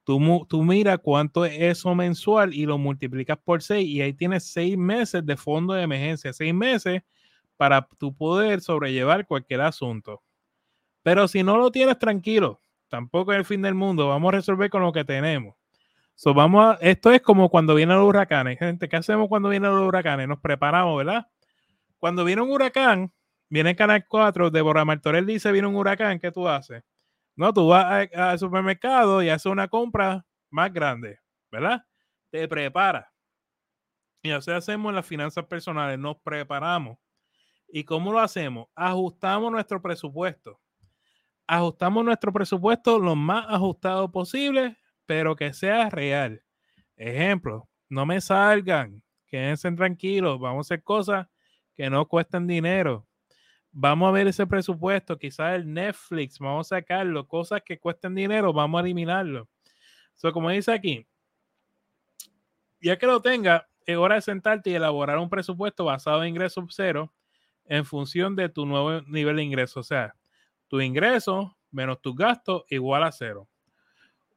Tú, 0.04 0.46
tú 0.48 0.62
mira 0.62 0.98
cuánto 0.98 1.44
es 1.44 1.54
eso 1.58 1.94
mensual 1.94 2.52
y 2.54 2.66
lo 2.66 2.76
multiplicas 2.78 3.38
por 3.38 3.62
seis 3.62 3.88
y 3.88 4.02
ahí 4.02 4.12
tienes 4.12 4.44
seis 4.44 4.76
meses 4.76 5.24
de 5.24 5.36
fondo 5.36 5.72
de 5.72 5.82
emergencia, 5.82 6.32
seis 6.32 6.52
meses 6.54 7.02
para 7.56 7.88
tu 7.98 8.14
poder 8.14 8.60
sobrellevar 8.60 9.26
cualquier 9.26 9.62
asunto. 9.62 10.22
Pero 11.02 11.26
si 11.26 11.42
no 11.42 11.56
lo 11.56 11.70
tienes 11.70 11.98
tranquilo, 11.98 12.60
tampoco 12.88 13.32
es 13.32 13.38
el 13.38 13.44
fin 13.44 13.62
del 13.62 13.74
mundo, 13.74 14.08
vamos 14.08 14.28
a 14.32 14.36
resolver 14.36 14.70
con 14.70 14.82
lo 14.82 14.92
que 14.92 15.04
tenemos. 15.04 15.54
Esto 16.80 17.12
es 17.12 17.22
como 17.22 17.48
cuando 17.48 17.74
vienen 17.74 17.96
los 17.96 18.06
huracanes, 18.06 18.58
gente. 18.58 18.88
¿Qué 18.88 18.96
hacemos 18.96 19.28
cuando 19.28 19.48
vienen 19.48 19.70
los 19.70 19.88
huracanes? 19.88 20.28
Nos 20.28 20.38
preparamos, 20.38 20.96
¿verdad? 20.98 21.26
Cuando 21.98 22.24
viene 22.24 22.42
un 22.42 22.50
huracán, 22.50 23.12
viene 23.48 23.74
Canal 23.74 24.06
4, 24.06 24.50
Deborah 24.50 24.84
Martorell 24.84 25.26
dice, 25.26 25.50
viene 25.50 25.66
un 25.66 25.76
huracán, 25.76 26.20
¿qué 26.20 26.30
tú 26.30 26.46
haces? 26.46 26.84
No, 27.36 27.52
tú 27.52 27.68
vas 27.68 28.08
al 28.14 28.38
supermercado 28.38 29.22
y 29.22 29.28
haces 29.28 29.46
una 29.46 29.68
compra 29.68 30.24
más 30.50 30.72
grande, 30.72 31.18
¿verdad? 31.50 31.84
Te 32.30 32.46
preparas. 32.48 33.06
Y 34.22 34.30
así 34.30 34.50
hacemos 34.50 34.92
las 34.94 35.06
finanzas 35.06 35.44
personales, 35.46 35.98
nos 35.98 36.16
preparamos. 36.18 36.98
¿Y 37.68 37.84
cómo 37.84 38.12
lo 38.12 38.20
hacemos? 38.20 38.68
Ajustamos 38.74 39.52
nuestro 39.52 39.82
presupuesto 39.82 40.60
ajustamos 41.46 42.04
nuestro 42.04 42.32
presupuesto 42.32 42.98
lo 42.98 43.16
más 43.16 43.46
ajustado 43.48 44.10
posible, 44.10 44.78
pero 45.06 45.36
que 45.36 45.52
sea 45.52 45.90
real. 45.90 46.42
Ejemplo, 46.96 47.68
no 47.88 48.06
me 48.06 48.20
salgan, 48.20 49.02
quédense 49.26 49.70
tranquilos, 49.72 50.40
vamos 50.40 50.66
a 50.70 50.74
hacer 50.74 50.84
cosas 50.84 51.26
que 51.74 51.90
no 51.90 52.06
cuesten 52.08 52.46
dinero. 52.46 53.06
Vamos 53.76 54.08
a 54.08 54.12
ver 54.12 54.28
ese 54.28 54.46
presupuesto, 54.46 55.18
quizás 55.18 55.56
el 55.56 55.72
Netflix, 55.72 56.38
vamos 56.38 56.70
a 56.70 56.76
sacarlo, 56.76 57.26
cosas 57.26 57.60
que 57.64 57.80
cuesten 57.80 58.14
dinero, 58.14 58.52
vamos 58.52 58.78
a 58.78 58.84
eliminarlo. 58.84 59.48
So, 60.14 60.32
como 60.32 60.48
dice 60.50 60.72
aquí, 60.72 61.04
ya 62.80 62.96
que 62.96 63.06
lo 63.06 63.20
tenga, 63.20 63.68
es 63.84 63.96
hora 63.96 64.14
de 64.14 64.22
sentarte 64.22 64.70
y 64.70 64.74
elaborar 64.74 65.18
un 65.18 65.28
presupuesto 65.28 65.86
basado 65.86 66.22
en 66.22 66.28
ingresos 66.28 66.64
cero 66.70 67.12
en 67.64 67.84
función 67.84 68.36
de 68.36 68.48
tu 68.48 68.64
nuevo 68.64 69.00
nivel 69.08 69.36
de 69.36 69.42
ingreso. 69.42 69.80
O 69.80 69.82
sea, 69.82 70.14
tu 70.68 70.80
ingreso 70.80 71.56
menos 71.72 72.00
tus 72.00 72.14
gastos 72.14 72.62
igual 72.68 73.02
a 73.02 73.10
cero. 73.10 73.48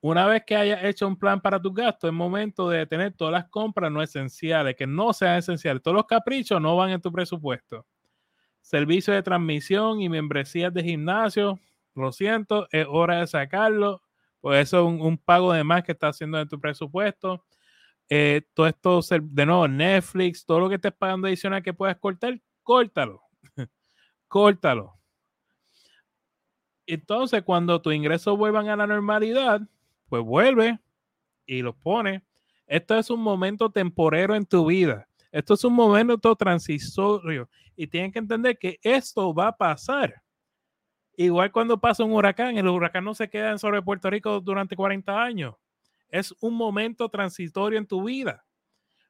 Una 0.02 0.26
vez 0.26 0.44
que 0.46 0.56
hayas 0.56 0.84
hecho 0.84 1.08
un 1.08 1.16
plan 1.16 1.42
para 1.42 1.62
tus 1.62 1.76
gastos, 1.76 2.08
es 2.08 2.14
momento 2.14 2.70
de 2.70 2.88
tener 2.88 3.14
todas 3.14 3.34
las 3.34 3.50
compras 3.50 3.92
no 3.92 4.02
esenciales, 4.02 4.76
que 4.76 4.88
no 4.88 5.14
sean 5.14 5.38
esenciales. 5.38 5.84
Todos 5.84 5.96
los 5.96 6.06
caprichos 6.06 6.60
no 6.60 6.76
van 6.76 6.90
en 6.90 7.02
tu 7.02 7.12
presupuesto. 7.12 7.86
Servicio 8.68 9.14
de 9.14 9.24
transmisión 9.24 10.02
y 10.02 10.10
membresías 10.10 10.74
de 10.74 10.84
gimnasio, 10.84 11.58
lo 11.96 12.12
siento, 12.12 12.68
es 12.70 12.86
hora 12.90 13.22
de 13.22 13.28
sacarlo. 13.28 14.02
Pues 14.42 14.64
eso 14.64 14.80
es 14.80 15.02
un, 15.02 15.18
pago 15.18 15.54
de 15.54 15.64
más 15.64 15.84
que 15.86 15.94
estás 15.94 16.18
haciendo 16.18 16.38
en 16.38 16.50
tu 16.50 16.60
presupuesto. 16.60 17.46
Eh, 18.10 18.42
todo 18.54 18.68
esto, 18.68 19.00
de 19.22 19.46
nuevo, 19.46 19.70
Netflix, 19.70 20.46
todo 20.46 20.60
lo 20.60 20.68
que 20.68 20.76
estés 20.76 20.92
pagando 20.92 21.28
adicional 21.28 21.64
que 21.64 21.74
puedas 21.74 21.96
cortar, 21.96 22.42
córtalo. 22.62 23.22
córtalo. 24.28 25.00
Entonces, 26.86 27.44
cuando 27.44 27.82
tus 27.82 27.94
ingresos 27.94 28.38
vuelvan 28.38 28.68
a 28.68 28.76
la 28.76 28.86
normalidad, 28.86 29.62
pues 30.10 30.26
vuelve 30.26 30.78
y 31.46 31.62
los 31.62 31.76
pone. 31.78 32.22
Esto 32.66 32.98
es 32.98 33.10
un 33.10 33.22
momento 33.22 33.70
temporero 33.70 34.36
en 34.36 34.46
tu 34.46 34.66
vida. 34.66 35.07
Esto 35.32 35.54
es 35.54 35.64
un 35.64 35.74
momento 35.74 36.36
transitorio 36.36 37.50
y 37.76 37.88
tienen 37.88 38.12
que 38.12 38.20
entender 38.20 38.58
que 38.58 38.80
esto 38.82 39.34
va 39.34 39.48
a 39.48 39.58
pasar. 39.58 40.22
Igual 41.16 41.52
cuando 41.52 41.80
pasa 41.80 42.04
un 42.04 42.12
huracán, 42.12 42.58
el 42.58 42.68
huracán 42.68 43.04
no 43.04 43.16
se 43.16 43.30
queda 43.30 43.58
sobre 43.58 43.82
Puerto 43.82 44.10
Rico 44.10 44.40
durante 44.40 44.76
40 44.76 45.22
años. 45.22 45.56
Es 46.10 46.34
un 46.40 46.54
momento 46.54 47.10
transitorio 47.10 47.80
en 47.80 47.88
tu 47.88 48.04
vida. 48.04 48.46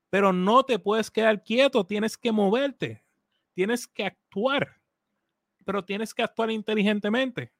Pero 0.09 0.31
no 0.31 0.63
te 0.63 0.79
puedes 0.79 1.11
quedar 1.11 1.43
quieto, 1.43 1.85
tienes 1.85 2.17
que 2.17 2.31
moverte, 2.31 3.03
tienes 3.53 3.85
que 3.85 4.05
actuar, 4.05 4.79
pero 5.65 5.83
tienes 5.83 6.13
que 6.13 6.23
actuar 6.23 6.49
inteligentemente. 6.49 7.51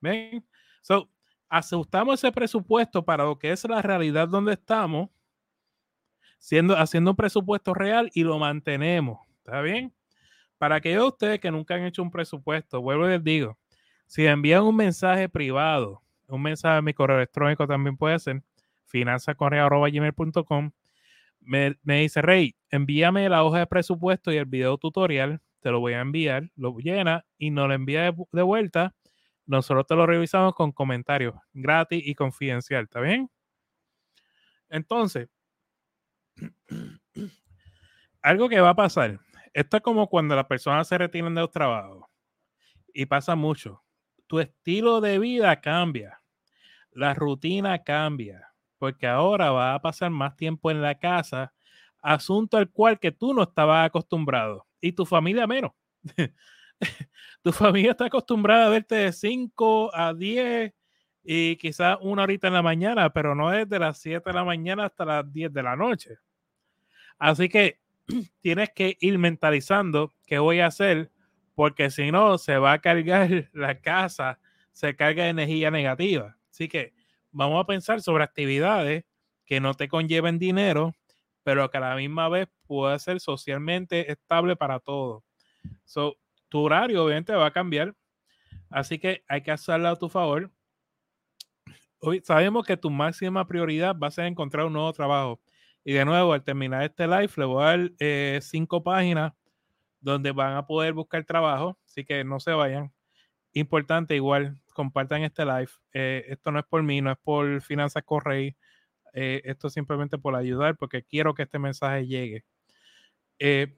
¿Ven? 0.00 0.46
So, 0.82 1.08
ajustamos 1.48 2.22
ese 2.22 2.30
presupuesto 2.30 3.02
para 3.02 3.24
lo 3.24 3.38
que 3.38 3.50
es 3.50 3.64
la 3.64 3.80
realidad 3.80 4.28
donde 4.28 4.52
estamos, 4.52 5.08
siendo, 6.44 6.76
haciendo 6.76 7.12
un 7.12 7.16
presupuesto 7.16 7.72
real 7.72 8.10
y 8.12 8.22
lo 8.22 8.38
mantenemos. 8.38 9.18
¿Está 9.38 9.62
bien? 9.62 9.94
Para 10.58 10.74
aquellos 10.76 11.02
de 11.02 11.08
ustedes 11.08 11.40
que 11.40 11.50
nunca 11.50 11.74
han 11.74 11.84
hecho 11.84 12.02
un 12.02 12.10
presupuesto, 12.10 12.82
vuelvo 12.82 13.06
y 13.06 13.12
les 13.12 13.24
digo, 13.24 13.56
si 14.06 14.26
envían 14.26 14.62
un 14.62 14.76
mensaje 14.76 15.26
privado, 15.30 16.02
un 16.28 16.42
mensaje 16.42 16.76
a 16.76 16.82
mi 16.82 16.92
correo 16.92 17.16
electrónico 17.16 17.66
también 17.66 17.96
puede 17.96 18.18
ser, 18.18 18.42
finanzacorrea.gmail.com, 18.84 20.70
me, 21.40 21.78
me 21.82 22.00
dice, 22.00 22.20
Rey, 22.20 22.54
envíame 22.68 23.26
la 23.30 23.42
hoja 23.42 23.60
de 23.60 23.66
presupuesto 23.66 24.30
y 24.30 24.36
el 24.36 24.44
video 24.44 24.76
tutorial, 24.76 25.40
te 25.60 25.70
lo 25.70 25.80
voy 25.80 25.94
a 25.94 26.02
enviar, 26.02 26.50
lo 26.56 26.76
llena 26.76 27.24
y 27.38 27.50
nos 27.52 27.68
lo 27.68 27.74
envía 27.74 28.12
de 28.32 28.42
vuelta 28.42 28.94
nosotros 29.46 29.86
te 29.86 29.94
lo 29.94 30.06
revisamos 30.06 30.54
con 30.54 30.72
comentarios 30.72 31.34
gratis 31.52 32.02
y 32.06 32.14
confidencial, 32.14 32.84
¿está 32.84 33.00
bien? 33.00 33.30
Entonces, 34.70 35.28
algo 38.22 38.48
que 38.48 38.60
va 38.60 38.70
a 38.70 38.76
pasar, 38.76 39.20
esto 39.52 39.76
es 39.76 39.82
como 39.82 40.08
cuando 40.08 40.34
las 40.34 40.46
personas 40.46 40.88
se 40.88 40.98
retiran 40.98 41.34
de 41.34 41.42
los 41.42 41.50
trabajos 41.50 42.06
y 42.92 43.06
pasa 43.06 43.34
mucho. 43.34 43.82
Tu 44.26 44.40
estilo 44.40 45.00
de 45.00 45.18
vida 45.18 45.60
cambia, 45.60 46.20
la 46.90 47.12
rutina 47.14 47.82
cambia, 47.82 48.54
porque 48.78 49.06
ahora 49.06 49.50
va 49.50 49.74
a 49.74 49.82
pasar 49.82 50.10
más 50.10 50.36
tiempo 50.36 50.70
en 50.70 50.80
la 50.80 50.98
casa, 50.98 51.52
asunto 52.00 52.56
al 52.56 52.70
cual 52.70 52.98
que 52.98 53.12
tú 53.12 53.34
no 53.34 53.42
estabas 53.42 53.86
acostumbrado 53.86 54.66
y 54.80 54.92
tu 54.92 55.04
familia 55.04 55.46
menos. 55.46 55.72
tu 57.42 57.52
familia 57.52 57.92
está 57.92 58.06
acostumbrada 58.06 58.66
a 58.66 58.70
verte 58.70 58.94
de 58.94 59.12
5 59.12 59.94
a 59.94 60.14
10 60.14 60.72
y 61.22 61.56
quizás 61.56 61.98
una 62.00 62.22
horita 62.24 62.48
en 62.48 62.54
la 62.54 62.62
mañana, 62.62 63.10
pero 63.10 63.34
no 63.34 63.52
es 63.52 63.68
de 63.68 63.78
las 63.78 63.98
7 63.98 64.30
de 64.30 64.34
la 64.34 64.44
mañana 64.44 64.86
hasta 64.86 65.04
las 65.04 65.32
10 65.32 65.52
de 65.52 65.62
la 65.62 65.76
noche. 65.76 66.18
Así 67.18 67.48
que 67.48 67.78
tienes 68.40 68.70
que 68.74 68.96
ir 69.00 69.18
mentalizando 69.18 70.12
qué 70.26 70.38
voy 70.38 70.60
a 70.60 70.66
hacer, 70.66 71.10
porque 71.54 71.90
si 71.90 72.10
no, 72.10 72.38
se 72.38 72.58
va 72.58 72.72
a 72.72 72.80
cargar 72.80 73.50
la 73.52 73.80
casa, 73.80 74.40
se 74.72 74.96
carga 74.96 75.24
de 75.24 75.30
energía 75.30 75.70
negativa. 75.70 76.36
Así 76.50 76.68
que 76.68 76.92
vamos 77.30 77.62
a 77.62 77.66
pensar 77.66 78.00
sobre 78.00 78.24
actividades 78.24 79.04
que 79.44 79.60
no 79.60 79.74
te 79.74 79.88
conlleven 79.88 80.38
dinero, 80.38 80.94
pero 81.42 81.70
que 81.70 81.76
a 81.78 81.80
la 81.80 81.96
misma 81.96 82.28
vez 82.28 82.48
pueda 82.66 82.98
ser 82.98 83.20
socialmente 83.20 84.10
estable 84.10 84.56
para 84.56 84.80
todos. 84.80 85.22
So, 85.84 86.16
tu 86.48 86.60
horario 86.60 87.04
obviamente 87.04 87.32
va 87.34 87.46
a 87.46 87.52
cambiar, 87.52 87.94
así 88.70 88.98
que 88.98 89.24
hay 89.28 89.42
que 89.42 89.50
hacerlo 89.50 89.88
a 89.88 89.96
tu 89.96 90.08
favor. 90.08 90.50
Hoy 91.98 92.20
sabemos 92.24 92.66
que 92.66 92.76
tu 92.76 92.90
máxima 92.90 93.46
prioridad 93.46 93.96
va 93.96 94.08
a 94.08 94.10
ser 94.10 94.26
encontrar 94.26 94.66
un 94.66 94.74
nuevo 94.74 94.92
trabajo. 94.92 95.40
Y 95.84 95.92
de 95.92 96.04
nuevo, 96.04 96.32
al 96.32 96.42
terminar 96.42 96.82
este 96.82 97.06
live, 97.06 97.30
le 97.36 97.44
voy 97.44 97.62
a 97.62 97.66
dar 97.66 97.92
eh, 97.98 98.40
cinco 98.42 98.82
páginas 98.82 99.32
donde 100.00 100.32
van 100.32 100.56
a 100.56 100.66
poder 100.66 100.94
buscar 100.94 101.24
trabajo, 101.24 101.78
así 101.86 102.04
que 102.04 102.24
no 102.24 102.40
se 102.40 102.52
vayan. 102.52 102.92
Importante, 103.52 104.16
igual, 104.16 104.60
compartan 104.74 105.22
este 105.22 105.44
live. 105.44 105.68
Eh, 105.92 106.24
esto 106.28 106.50
no 106.52 106.58
es 106.58 106.66
por 106.66 106.82
mí, 106.82 107.00
no 107.00 107.12
es 107.12 107.18
por 107.18 107.60
Finanzas 107.62 108.02
Correy. 108.04 108.56
Eh, 109.12 109.42
esto 109.44 109.68
es 109.68 109.74
simplemente 109.74 110.18
por 110.18 110.34
ayudar, 110.34 110.76
porque 110.76 111.04
quiero 111.04 111.34
que 111.34 111.44
este 111.44 111.58
mensaje 111.58 112.06
llegue. 112.06 112.44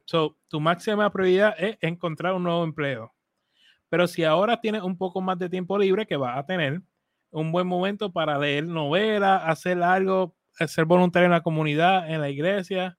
So, 0.07 0.38
tu 0.49 0.61
máxima 0.61 1.11
prioridad 1.11 1.55
es 1.59 1.77
encontrar 1.81 2.35
un 2.35 2.45
nuevo 2.45 2.62
empleo. 2.62 3.12
Pero 3.88 4.07
si 4.07 4.25
ahora 4.25 4.61
tienes 4.61 4.83
un 4.83 4.97
poco 4.97 5.21
más 5.21 5.38
de 5.38 5.49
tiempo 5.49 5.79
libre 5.79 6.07
que 6.07 6.16
vas 6.16 6.38
a 6.38 6.47
tener, 6.47 6.83
un 7.31 7.53
buen 7.53 7.66
momento 7.66 8.12
para 8.12 8.38
leer 8.38 8.66
novelas, 8.66 9.42
hacer 9.45 9.83
algo, 9.83 10.37
ser 10.66 10.85
voluntario 10.85 11.27
en 11.27 11.33
la 11.33 11.42
comunidad, 11.42 12.11
en 12.11 12.21
la 12.21 12.31
iglesia, 12.31 12.99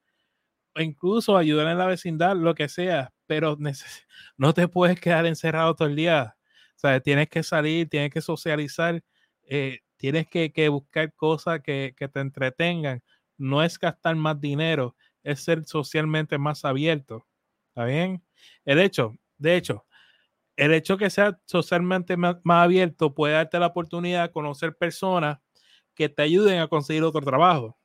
o 0.75 0.81
incluso 0.81 1.37
ayudar 1.37 1.67
en 1.67 1.77
la 1.77 1.87
vecindad, 1.87 2.35
lo 2.35 2.55
que 2.55 2.69
sea, 2.69 3.13
pero 3.25 3.57
no 4.37 4.53
te 4.53 4.67
puedes 4.67 4.99
quedar 4.99 5.25
encerrado 5.25 5.75
todo 5.75 5.87
el 5.87 5.95
día. 5.95 6.35
O 6.75 6.79
sea, 6.79 6.99
tienes 6.99 7.29
que 7.29 7.43
salir, 7.43 7.89
tienes 7.89 8.11
que 8.11 8.21
socializar, 8.21 9.03
eh, 9.43 9.79
tienes 9.97 10.27
que, 10.27 10.69
buscar 10.69 11.13
cosas 11.13 11.61
que, 11.61 11.95
te 11.97 12.19
entretengan. 12.19 13.03
No 13.37 13.63
es 13.63 13.79
gastar 13.79 14.15
más 14.15 14.39
dinero, 14.39 14.95
es 15.23 15.41
ser 15.43 15.65
socialmente 15.65 16.37
más 16.37 16.65
abierto. 16.65 17.25
¿Está 17.69 17.85
bien? 17.85 18.23
El 18.65 18.79
hecho, 18.79 19.13
de 19.37 19.55
hecho, 19.57 19.85
el 20.55 20.73
hecho 20.73 20.97
que 20.97 21.09
sea 21.09 21.39
socialmente 21.45 22.17
más, 22.17 22.37
abierto 22.45 23.13
puede 23.13 23.33
darte 23.35 23.59
la 23.59 23.67
oportunidad 23.67 24.23
de 24.23 24.31
conocer 24.31 24.75
personas 24.75 25.39
que 25.97 26.07
te 26.07 26.21
ayuden 26.21 26.59
a 26.59 26.67
conseguir 26.67 27.03
otro 27.03 27.21
trabajo. 27.21 27.75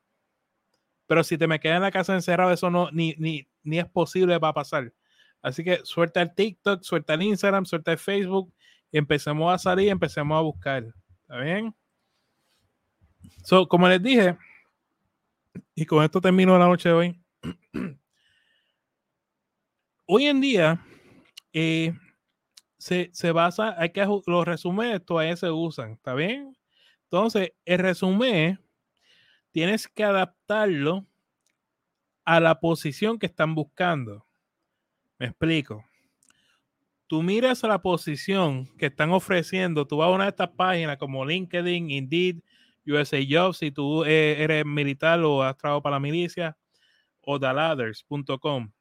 Pero 1.07 1.25
si 1.25 1.38
te 1.38 1.46
me 1.46 1.59
quedas 1.59 1.77
en 1.77 1.83
la 1.83 1.90
casa 1.90 2.14
encerrado, 2.14 2.53
eso 2.53 2.70
no, 2.70 2.90
ni, 2.92 3.14
ni, 3.18 3.48
ni 3.62 3.79
es 3.79 3.87
posible, 3.87 4.38
va 4.38 4.48
a 4.48 4.55
pasar. 4.55 4.92
Así 5.40 5.64
que 5.64 5.81
suelta 5.83 6.20
el 6.20 6.35
TikTok, 6.35 6.83
suelta 6.83 7.14
el 7.14 7.22
Instagram, 7.22 7.64
suelta 7.64 7.90
el 7.90 7.98
Facebook 7.98 8.53
y 8.92 8.98
empecemos 8.98 9.53
a 9.53 9.59
salir, 9.59 9.88
empecemos 9.88 10.37
a 10.37 10.42
buscar. 10.42 10.85
¿Está 11.22 11.38
bien? 11.38 11.75
So, 13.44 13.66
como 13.66 13.88
les 13.88 14.03
dije, 14.03 14.37
y 15.75 15.87
con 15.87 16.05
esto 16.05 16.20
termino 16.20 16.59
la 16.59 16.66
noche 16.66 16.90
de 16.90 16.94
hoy. 16.94 17.20
Hoy 20.07 20.27
en 20.27 20.40
día 20.42 20.85
eh, 21.55 21.94
se, 22.77 23.33
basa, 23.33 23.75
hay 23.79 23.90
que 23.90 24.05
los 24.27 24.44
resúmenes 24.44 25.03
todavía 25.05 25.37
se 25.37 25.51
usan, 25.51 25.92
¿está 25.92 26.14
bien? 26.14 26.55
Entonces, 27.12 27.53
el 27.66 27.79
resumen 27.79 28.59
tienes 29.51 29.87
que 29.87 30.03
adaptarlo 30.03 31.07
a 32.25 32.40
la 32.40 32.59
posición 32.59 33.18
que 33.18 33.27
están 33.27 33.55
buscando. 33.55 34.27
Me 35.18 35.27
explico. 35.27 35.85
Tú 37.07 37.22
miras 37.22 37.64
a 37.64 37.68
la 37.68 37.83
posición 37.83 38.66
que 38.79 38.87
están 38.87 39.11
ofreciendo, 39.11 39.87
tú 39.87 39.98
vas 39.98 40.09
a 40.09 40.12
una 40.12 40.25
de 40.25 40.31
estas 40.31 40.48
páginas 40.53 40.96
como 40.96 41.27
LinkedIn, 41.27 41.90
Indeed, 41.90 42.38
USA 42.87 43.18
Jobs, 43.29 43.59
si 43.59 43.70
tú 43.70 44.05
eh, 44.05 44.42
eres 44.42 44.64
militar 44.64 45.20
o 45.20 45.42
has 45.42 45.59
trabajado 45.59 45.83
para 45.83 45.96
la 45.96 46.01
milicia, 46.01 46.57
o 47.20 47.38
dalathers.com 47.38 48.72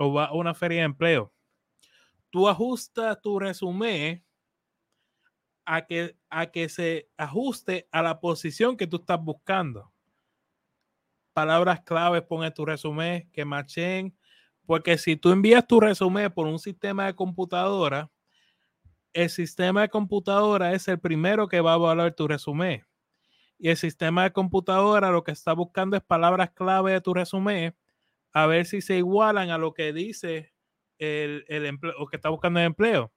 o 0.00 0.12
va 0.12 0.24
a 0.24 0.32
una 0.32 0.52
feria 0.52 0.78
de 0.78 0.86
empleo. 0.86 1.32
Tú 2.28 2.48
ajustas 2.48 3.20
tu 3.22 3.38
resumen 3.38 4.24
a 5.70 5.84
que, 5.84 6.16
a 6.30 6.46
que 6.46 6.70
se 6.70 7.10
ajuste 7.18 7.86
a 7.92 8.00
la 8.00 8.20
posición 8.20 8.78
que 8.78 8.86
tú 8.86 8.96
estás 8.96 9.22
buscando. 9.22 9.92
Palabras 11.34 11.82
claves, 11.82 12.22
pon 12.22 12.50
tu 12.54 12.64
resumen, 12.64 13.30
que 13.32 13.44
machen, 13.44 14.16
porque 14.64 14.96
si 14.96 15.14
tú 15.14 15.30
envías 15.30 15.66
tu 15.66 15.78
resumen 15.78 16.32
por 16.32 16.46
un 16.46 16.58
sistema 16.58 17.04
de 17.04 17.14
computadora, 17.14 18.10
el 19.12 19.28
sistema 19.28 19.82
de 19.82 19.90
computadora 19.90 20.72
es 20.72 20.88
el 20.88 20.98
primero 20.98 21.48
que 21.48 21.60
va 21.60 21.72
a 21.72 21.76
evaluar 21.76 22.14
tu 22.14 22.26
resumen. 22.26 22.86
Y 23.58 23.68
el 23.68 23.76
sistema 23.76 24.22
de 24.22 24.32
computadora 24.32 25.10
lo 25.10 25.22
que 25.22 25.32
está 25.32 25.52
buscando 25.52 25.98
es 25.98 26.02
palabras 26.02 26.50
clave 26.52 26.92
de 26.92 27.02
tu 27.02 27.12
resumen 27.12 27.76
a 28.32 28.46
ver 28.46 28.64
si 28.64 28.80
se 28.80 28.96
igualan 28.96 29.50
a 29.50 29.58
lo 29.58 29.74
que 29.74 29.92
dice 29.92 30.54
el, 30.96 31.44
el 31.48 31.66
empleo, 31.66 31.92
o 31.98 32.06
que 32.06 32.16
está 32.16 32.30
buscando 32.30 32.58
el 32.58 32.66
empleo. 32.66 33.12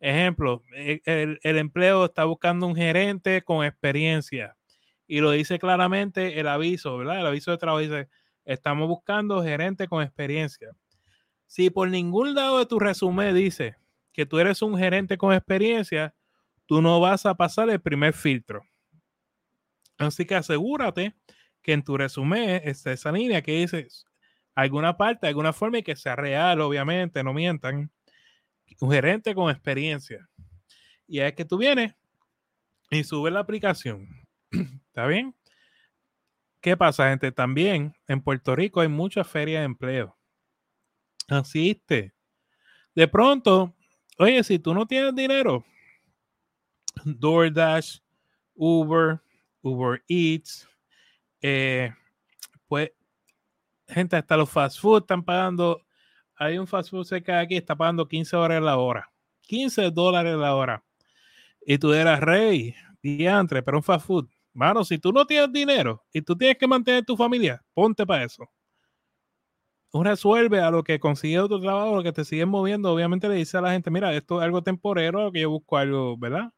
Ejemplo, 0.00 0.62
e, 0.74 1.00
el, 1.04 1.38
el, 1.42 1.58
empleo 1.58 2.04
está 2.06 2.24
buscando 2.24 2.66
un 2.66 2.76
gerente 2.76 3.42
con 3.42 3.64
experiencia 3.64 4.56
y 5.06 5.20
lo 5.20 5.30
dice 5.30 5.58
claramente 5.58 6.40
el 6.40 6.48
aviso, 6.48 6.98
¿verdad? 6.98 7.20
El 7.20 7.26
aviso 7.26 7.50
de 7.50 7.58
trabajo 7.58 7.80
dice, 7.80 8.08
estamos 8.44 8.88
buscando 8.88 9.42
gerente 9.42 9.88
con 9.88 10.02
experiencia. 10.02 10.70
Si 11.46 11.70
por 11.70 11.88
ningún 11.88 12.34
lado 12.34 12.58
de 12.58 12.66
tu 12.66 12.78
resumen 12.78 13.34
dice 13.34 13.76
que 14.12 14.26
tú 14.26 14.38
eres 14.38 14.62
un 14.62 14.76
gerente 14.76 15.16
con 15.16 15.32
experiencia, 15.32 16.14
tú 16.66 16.82
no 16.82 17.00
vas 17.00 17.26
a 17.26 17.34
pasar 17.34 17.70
el 17.70 17.80
primer 17.80 18.12
filtro. 18.12 18.64
Así 19.98 20.24
que 20.24 20.34
asegúrate 20.34 21.14
que 21.62 21.72
en 21.72 21.82
tu 21.82 21.96
resumen 21.96 22.60
esté 22.64 22.92
esa 22.92 23.12
línea 23.12 23.42
que 23.42 23.52
dice 23.52 23.88
alguna 24.54 24.96
parte, 24.96 25.26
alguna 25.26 25.52
forma 25.52 25.78
y 25.78 25.82
que 25.82 25.96
sea 25.96 26.16
real, 26.16 26.60
obviamente, 26.60 27.22
no 27.22 27.32
mientan. 27.32 27.90
Un 28.80 28.90
gerente 28.90 29.34
con 29.34 29.50
experiencia. 29.50 30.28
Y 31.06 31.20
es 31.20 31.32
que 31.34 31.44
tú 31.44 31.58
vienes 31.58 31.94
y 32.90 33.04
subes 33.04 33.32
la 33.32 33.40
aplicación. 33.40 34.08
¿Está 34.50 35.06
bien? 35.06 35.34
¿Qué 36.60 36.76
pasa, 36.76 37.10
gente? 37.10 37.30
También 37.32 37.94
en 38.08 38.20
Puerto 38.20 38.56
Rico 38.56 38.80
hay 38.80 38.88
muchas 38.88 39.26
ferias 39.28 39.60
de 39.60 39.66
empleo. 39.66 40.16
Asiste. 41.28 42.12
De 42.94 43.06
pronto, 43.06 43.74
oye, 44.18 44.42
si 44.42 44.58
tú 44.58 44.74
no 44.74 44.86
tienes 44.86 45.14
dinero, 45.14 45.64
DoorDash, 47.04 47.98
Uber, 48.54 49.20
Uber 49.62 50.02
Eats, 50.08 50.68
eh, 51.40 51.92
pues 52.66 52.90
gente, 53.88 54.16
hasta 54.16 54.36
los 54.36 54.50
fast 54.50 54.80
food 54.80 55.02
están 55.02 55.22
pagando. 55.22 55.85
Hay 56.38 56.58
un 56.58 56.66
fast 56.66 56.90
food 56.90 57.04
cerca 57.04 57.36
de 57.36 57.42
aquí, 57.42 57.56
está 57.56 57.74
pagando 57.76 58.06
15 58.06 58.36
dólares 58.36 58.62
la 58.62 58.76
hora. 58.76 59.10
15 59.42 59.90
dólares 59.90 60.36
la 60.36 60.54
hora. 60.54 60.84
Y 61.60 61.78
tú 61.78 61.92
eras 61.92 62.20
rey, 62.20 62.74
diantre, 63.02 63.62
pero 63.62 63.78
un 63.78 63.82
fast 63.82 64.06
food. 64.06 64.28
Mano, 64.52 64.84
si 64.84 64.98
tú 64.98 65.12
no 65.12 65.26
tienes 65.26 65.52
dinero 65.52 66.04
y 66.12 66.22
tú 66.22 66.36
tienes 66.36 66.56
que 66.58 66.66
mantener 66.66 67.04
tu 67.04 67.16
familia, 67.16 67.62
ponte 67.74 68.06
para 68.06 68.24
eso. 68.24 68.48
Resuelve 69.92 70.60
a 70.60 70.70
lo 70.70 70.84
que 70.84 71.00
consigue 71.00 71.40
otro 71.40 71.60
trabajo, 71.60 71.96
lo 71.96 72.02
que 72.02 72.12
te 72.12 72.24
siguen 72.24 72.50
moviendo. 72.50 72.92
Obviamente 72.92 73.28
le 73.28 73.36
dice 73.36 73.56
a 73.56 73.62
la 73.62 73.72
gente, 73.72 73.90
mira, 73.90 74.12
esto 74.14 74.40
es 74.40 74.44
algo 74.44 74.62
temporero, 74.62 75.32
que 75.32 75.40
yo 75.40 75.50
busco 75.50 75.78
algo, 75.78 76.18
¿verdad? 76.18 76.52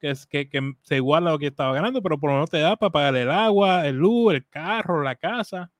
Que, 0.00 0.10
es, 0.10 0.26
que, 0.26 0.48
que 0.48 0.74
se 0.82 0.96
iguala 0.96 1.30
a 1.30 1.32
lo 1.34 1.38
que 1.38 1.46
estaba 1.48 1.74
ganando, 1.74 2.02
pero 2.02 2.18
por 2.18 2.30
lo 2.30 2.34
menos 2.36 2.50
te 2.50 2.58
da 2.58 2.76
para 2.76 2.90
pagar 2.90 3.16
el 3.16 3.30
agua, 3.30 3.86
el 3.86 3.96
luz, 3.96 4.34
el 4.34 4.48
carro, 4.48 5.02
la 5.02 5.14
casa 5.14 5.70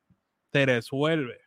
te 0.50 0.66
resuelve. 0.66 1.38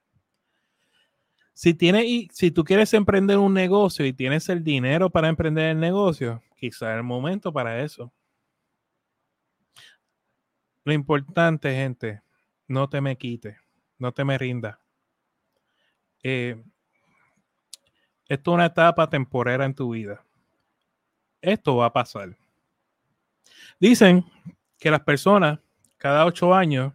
Si, 1.55 1.73
tiene, 1.73 2.27
si 2.33 2.51
tú 2.51 2.65
quieres 2.65 2.93
emprender 2.93 3.37
un 3.37 3.53
negocio 3.53 4.05
y 4.05 4.11
tienes 4.11 4.49
el 4.49 4.61
dinero 4.61 5.09
para 5.09 5.29
emprender 5.29 5.69
el 5.69 5.79
negocio, 5.79 6.43
quizá 6.57 6.93
el 6.93 7.03
momento 7.03 7.53
para 7.53 7.81
eso. 7.81 8.11
Lo 10.83 10.91
importante, 10.91 11.73
gente, 11.73 12.21
no 12.67 12.89
te 12.89 12.99
me 12.99 13.15
quites, 13.15 13.57
no 13.97 14.11
te 14.11 14.25
me 14.25 14.37
rindas. 14.37 14.77
Eh, 16.23 16.61
esto 18.27 18.51
es 18.51 18.55
una 18.55 18.65
etapa 18.65 19.09
temporera 19.09 19.63
en 19.63 19.73
tu 19.73 19.91
vida. 19.91 20.21
Esto 21.41 21.77
va 21.77 21.85
a 21.85 21.93
pasar. 21.93 22.35
Dicen 23.79 24.25
que 24.77 24.91
las 24.91 25.01
personas 25.01 25.59
cada 25.97 26.25
ocho 26.25 26.53
años 26.53 26.93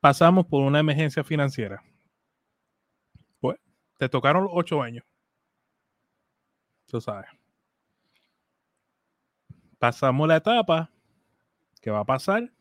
pasamos 0.00 0.46
por 0.46 0.62
una 0.62 0.80
emergencia 0.80 1.22
financiera. 1.22 1.82
Te 3.96 4.08
tocaron 4.08 4.44
los 4.44 4.52
ocho 4.54 4.82
años. 4.82 5.04
Tú 6.86 7.00
sabes. 7.00 7.28
Pasamos 9.78 10.28
la 10.28 10.36
etapa. 10.36 10.90
¿Qué 11.80 11.90
va 11.90 12.00
a 12.00 12.04
pasar? 12.04 12.52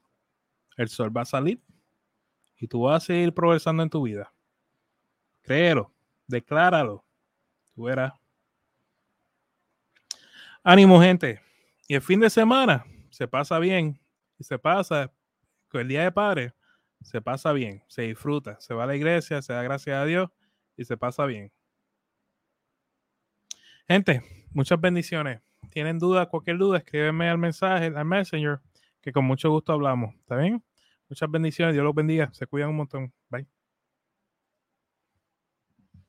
El 0.78 0.90
sol 0.90 1.16
va 1.16 1.22
a 1.22 1.26
salir 1.26 1.62
y 2.58 2.68
tú 2.68 2.84
vas 2.84 3.04
a 3.04 3.06
seguir 3.06 3.34
progresando 3.34 3.84
en 3.84 3.90
tu 3.90 4.04
vida. 4.04 4.34
Créelo, 5.42 5.92
decláralo. 6.28 7.04
Tú 7.74 7.84
verás. 7.84 8.14
Ánimo, 10.64 11.02
gente. 11.02 11.42
Y 11.88 11.96
el 11.96 12.02
fin 12.02 12.20
de 12.20 12.30
semana 12.30 12.86
se 13.10 13.28
pasa 13.28 13.60
bien 13.60 14.00
y 14.38 14.44
se 14.44 14.58
pasa 14.60 15.12
con 15.70 15.82
el 15.82 15.88
día 15.88 16.04
de 16.04 16.12
padre 16.12 16.54
se 17.06 17.22
pasa 17.22 17.52
bien, 17.54 17.84
se 17.88 18.02
disfruta, 18.04 18.60
se 18.60 18.74
va 18.74 18.84
a 18.84 18.88
la 18.88 18.96
iglesia, 18.96 19.42
se 19.42 19.54
da 19.54 19.62
gracias 19.62 19.96
a 19.96 20.06
Dios 20.06 20.30
y 20.78 20.86
se 20.86 20.98
pasa 20.98 21.26
bien. 21.26 21.52
Gente, 23.88 24.22
muchas 24.52 24.80
bendiciones. 24.82 25.42
¿Tienen 25.70 26.00
duda, 26.00 26.28
cualquier 26.28 26.58
duda? 26.58 26.80
Escríbeme 26.80 27.30
al 27.30 27.38
mensaje, 27.38 27.88
al 27.96 28.06
Messenger, 28.06 28.60
que 29.02 29.12
con 29.12 29.26
mucho 29.26 29.50
gusto 29.52 29.74
hablamos. 29.74 30.16
¿Está 30.16 30.38
bien? 30.38 30.64
Muchas 31.10 31.30
bendiciones. 31.30 31.74
Dios 31.76 31.84
los 31.84 31.96
bendiga. 31.96 32.30
Se 32.34 32.48
cuidan 32.48 32.70
un 32.70 32.78
montón. 32.78 33.14
Bye. 33.30 33.55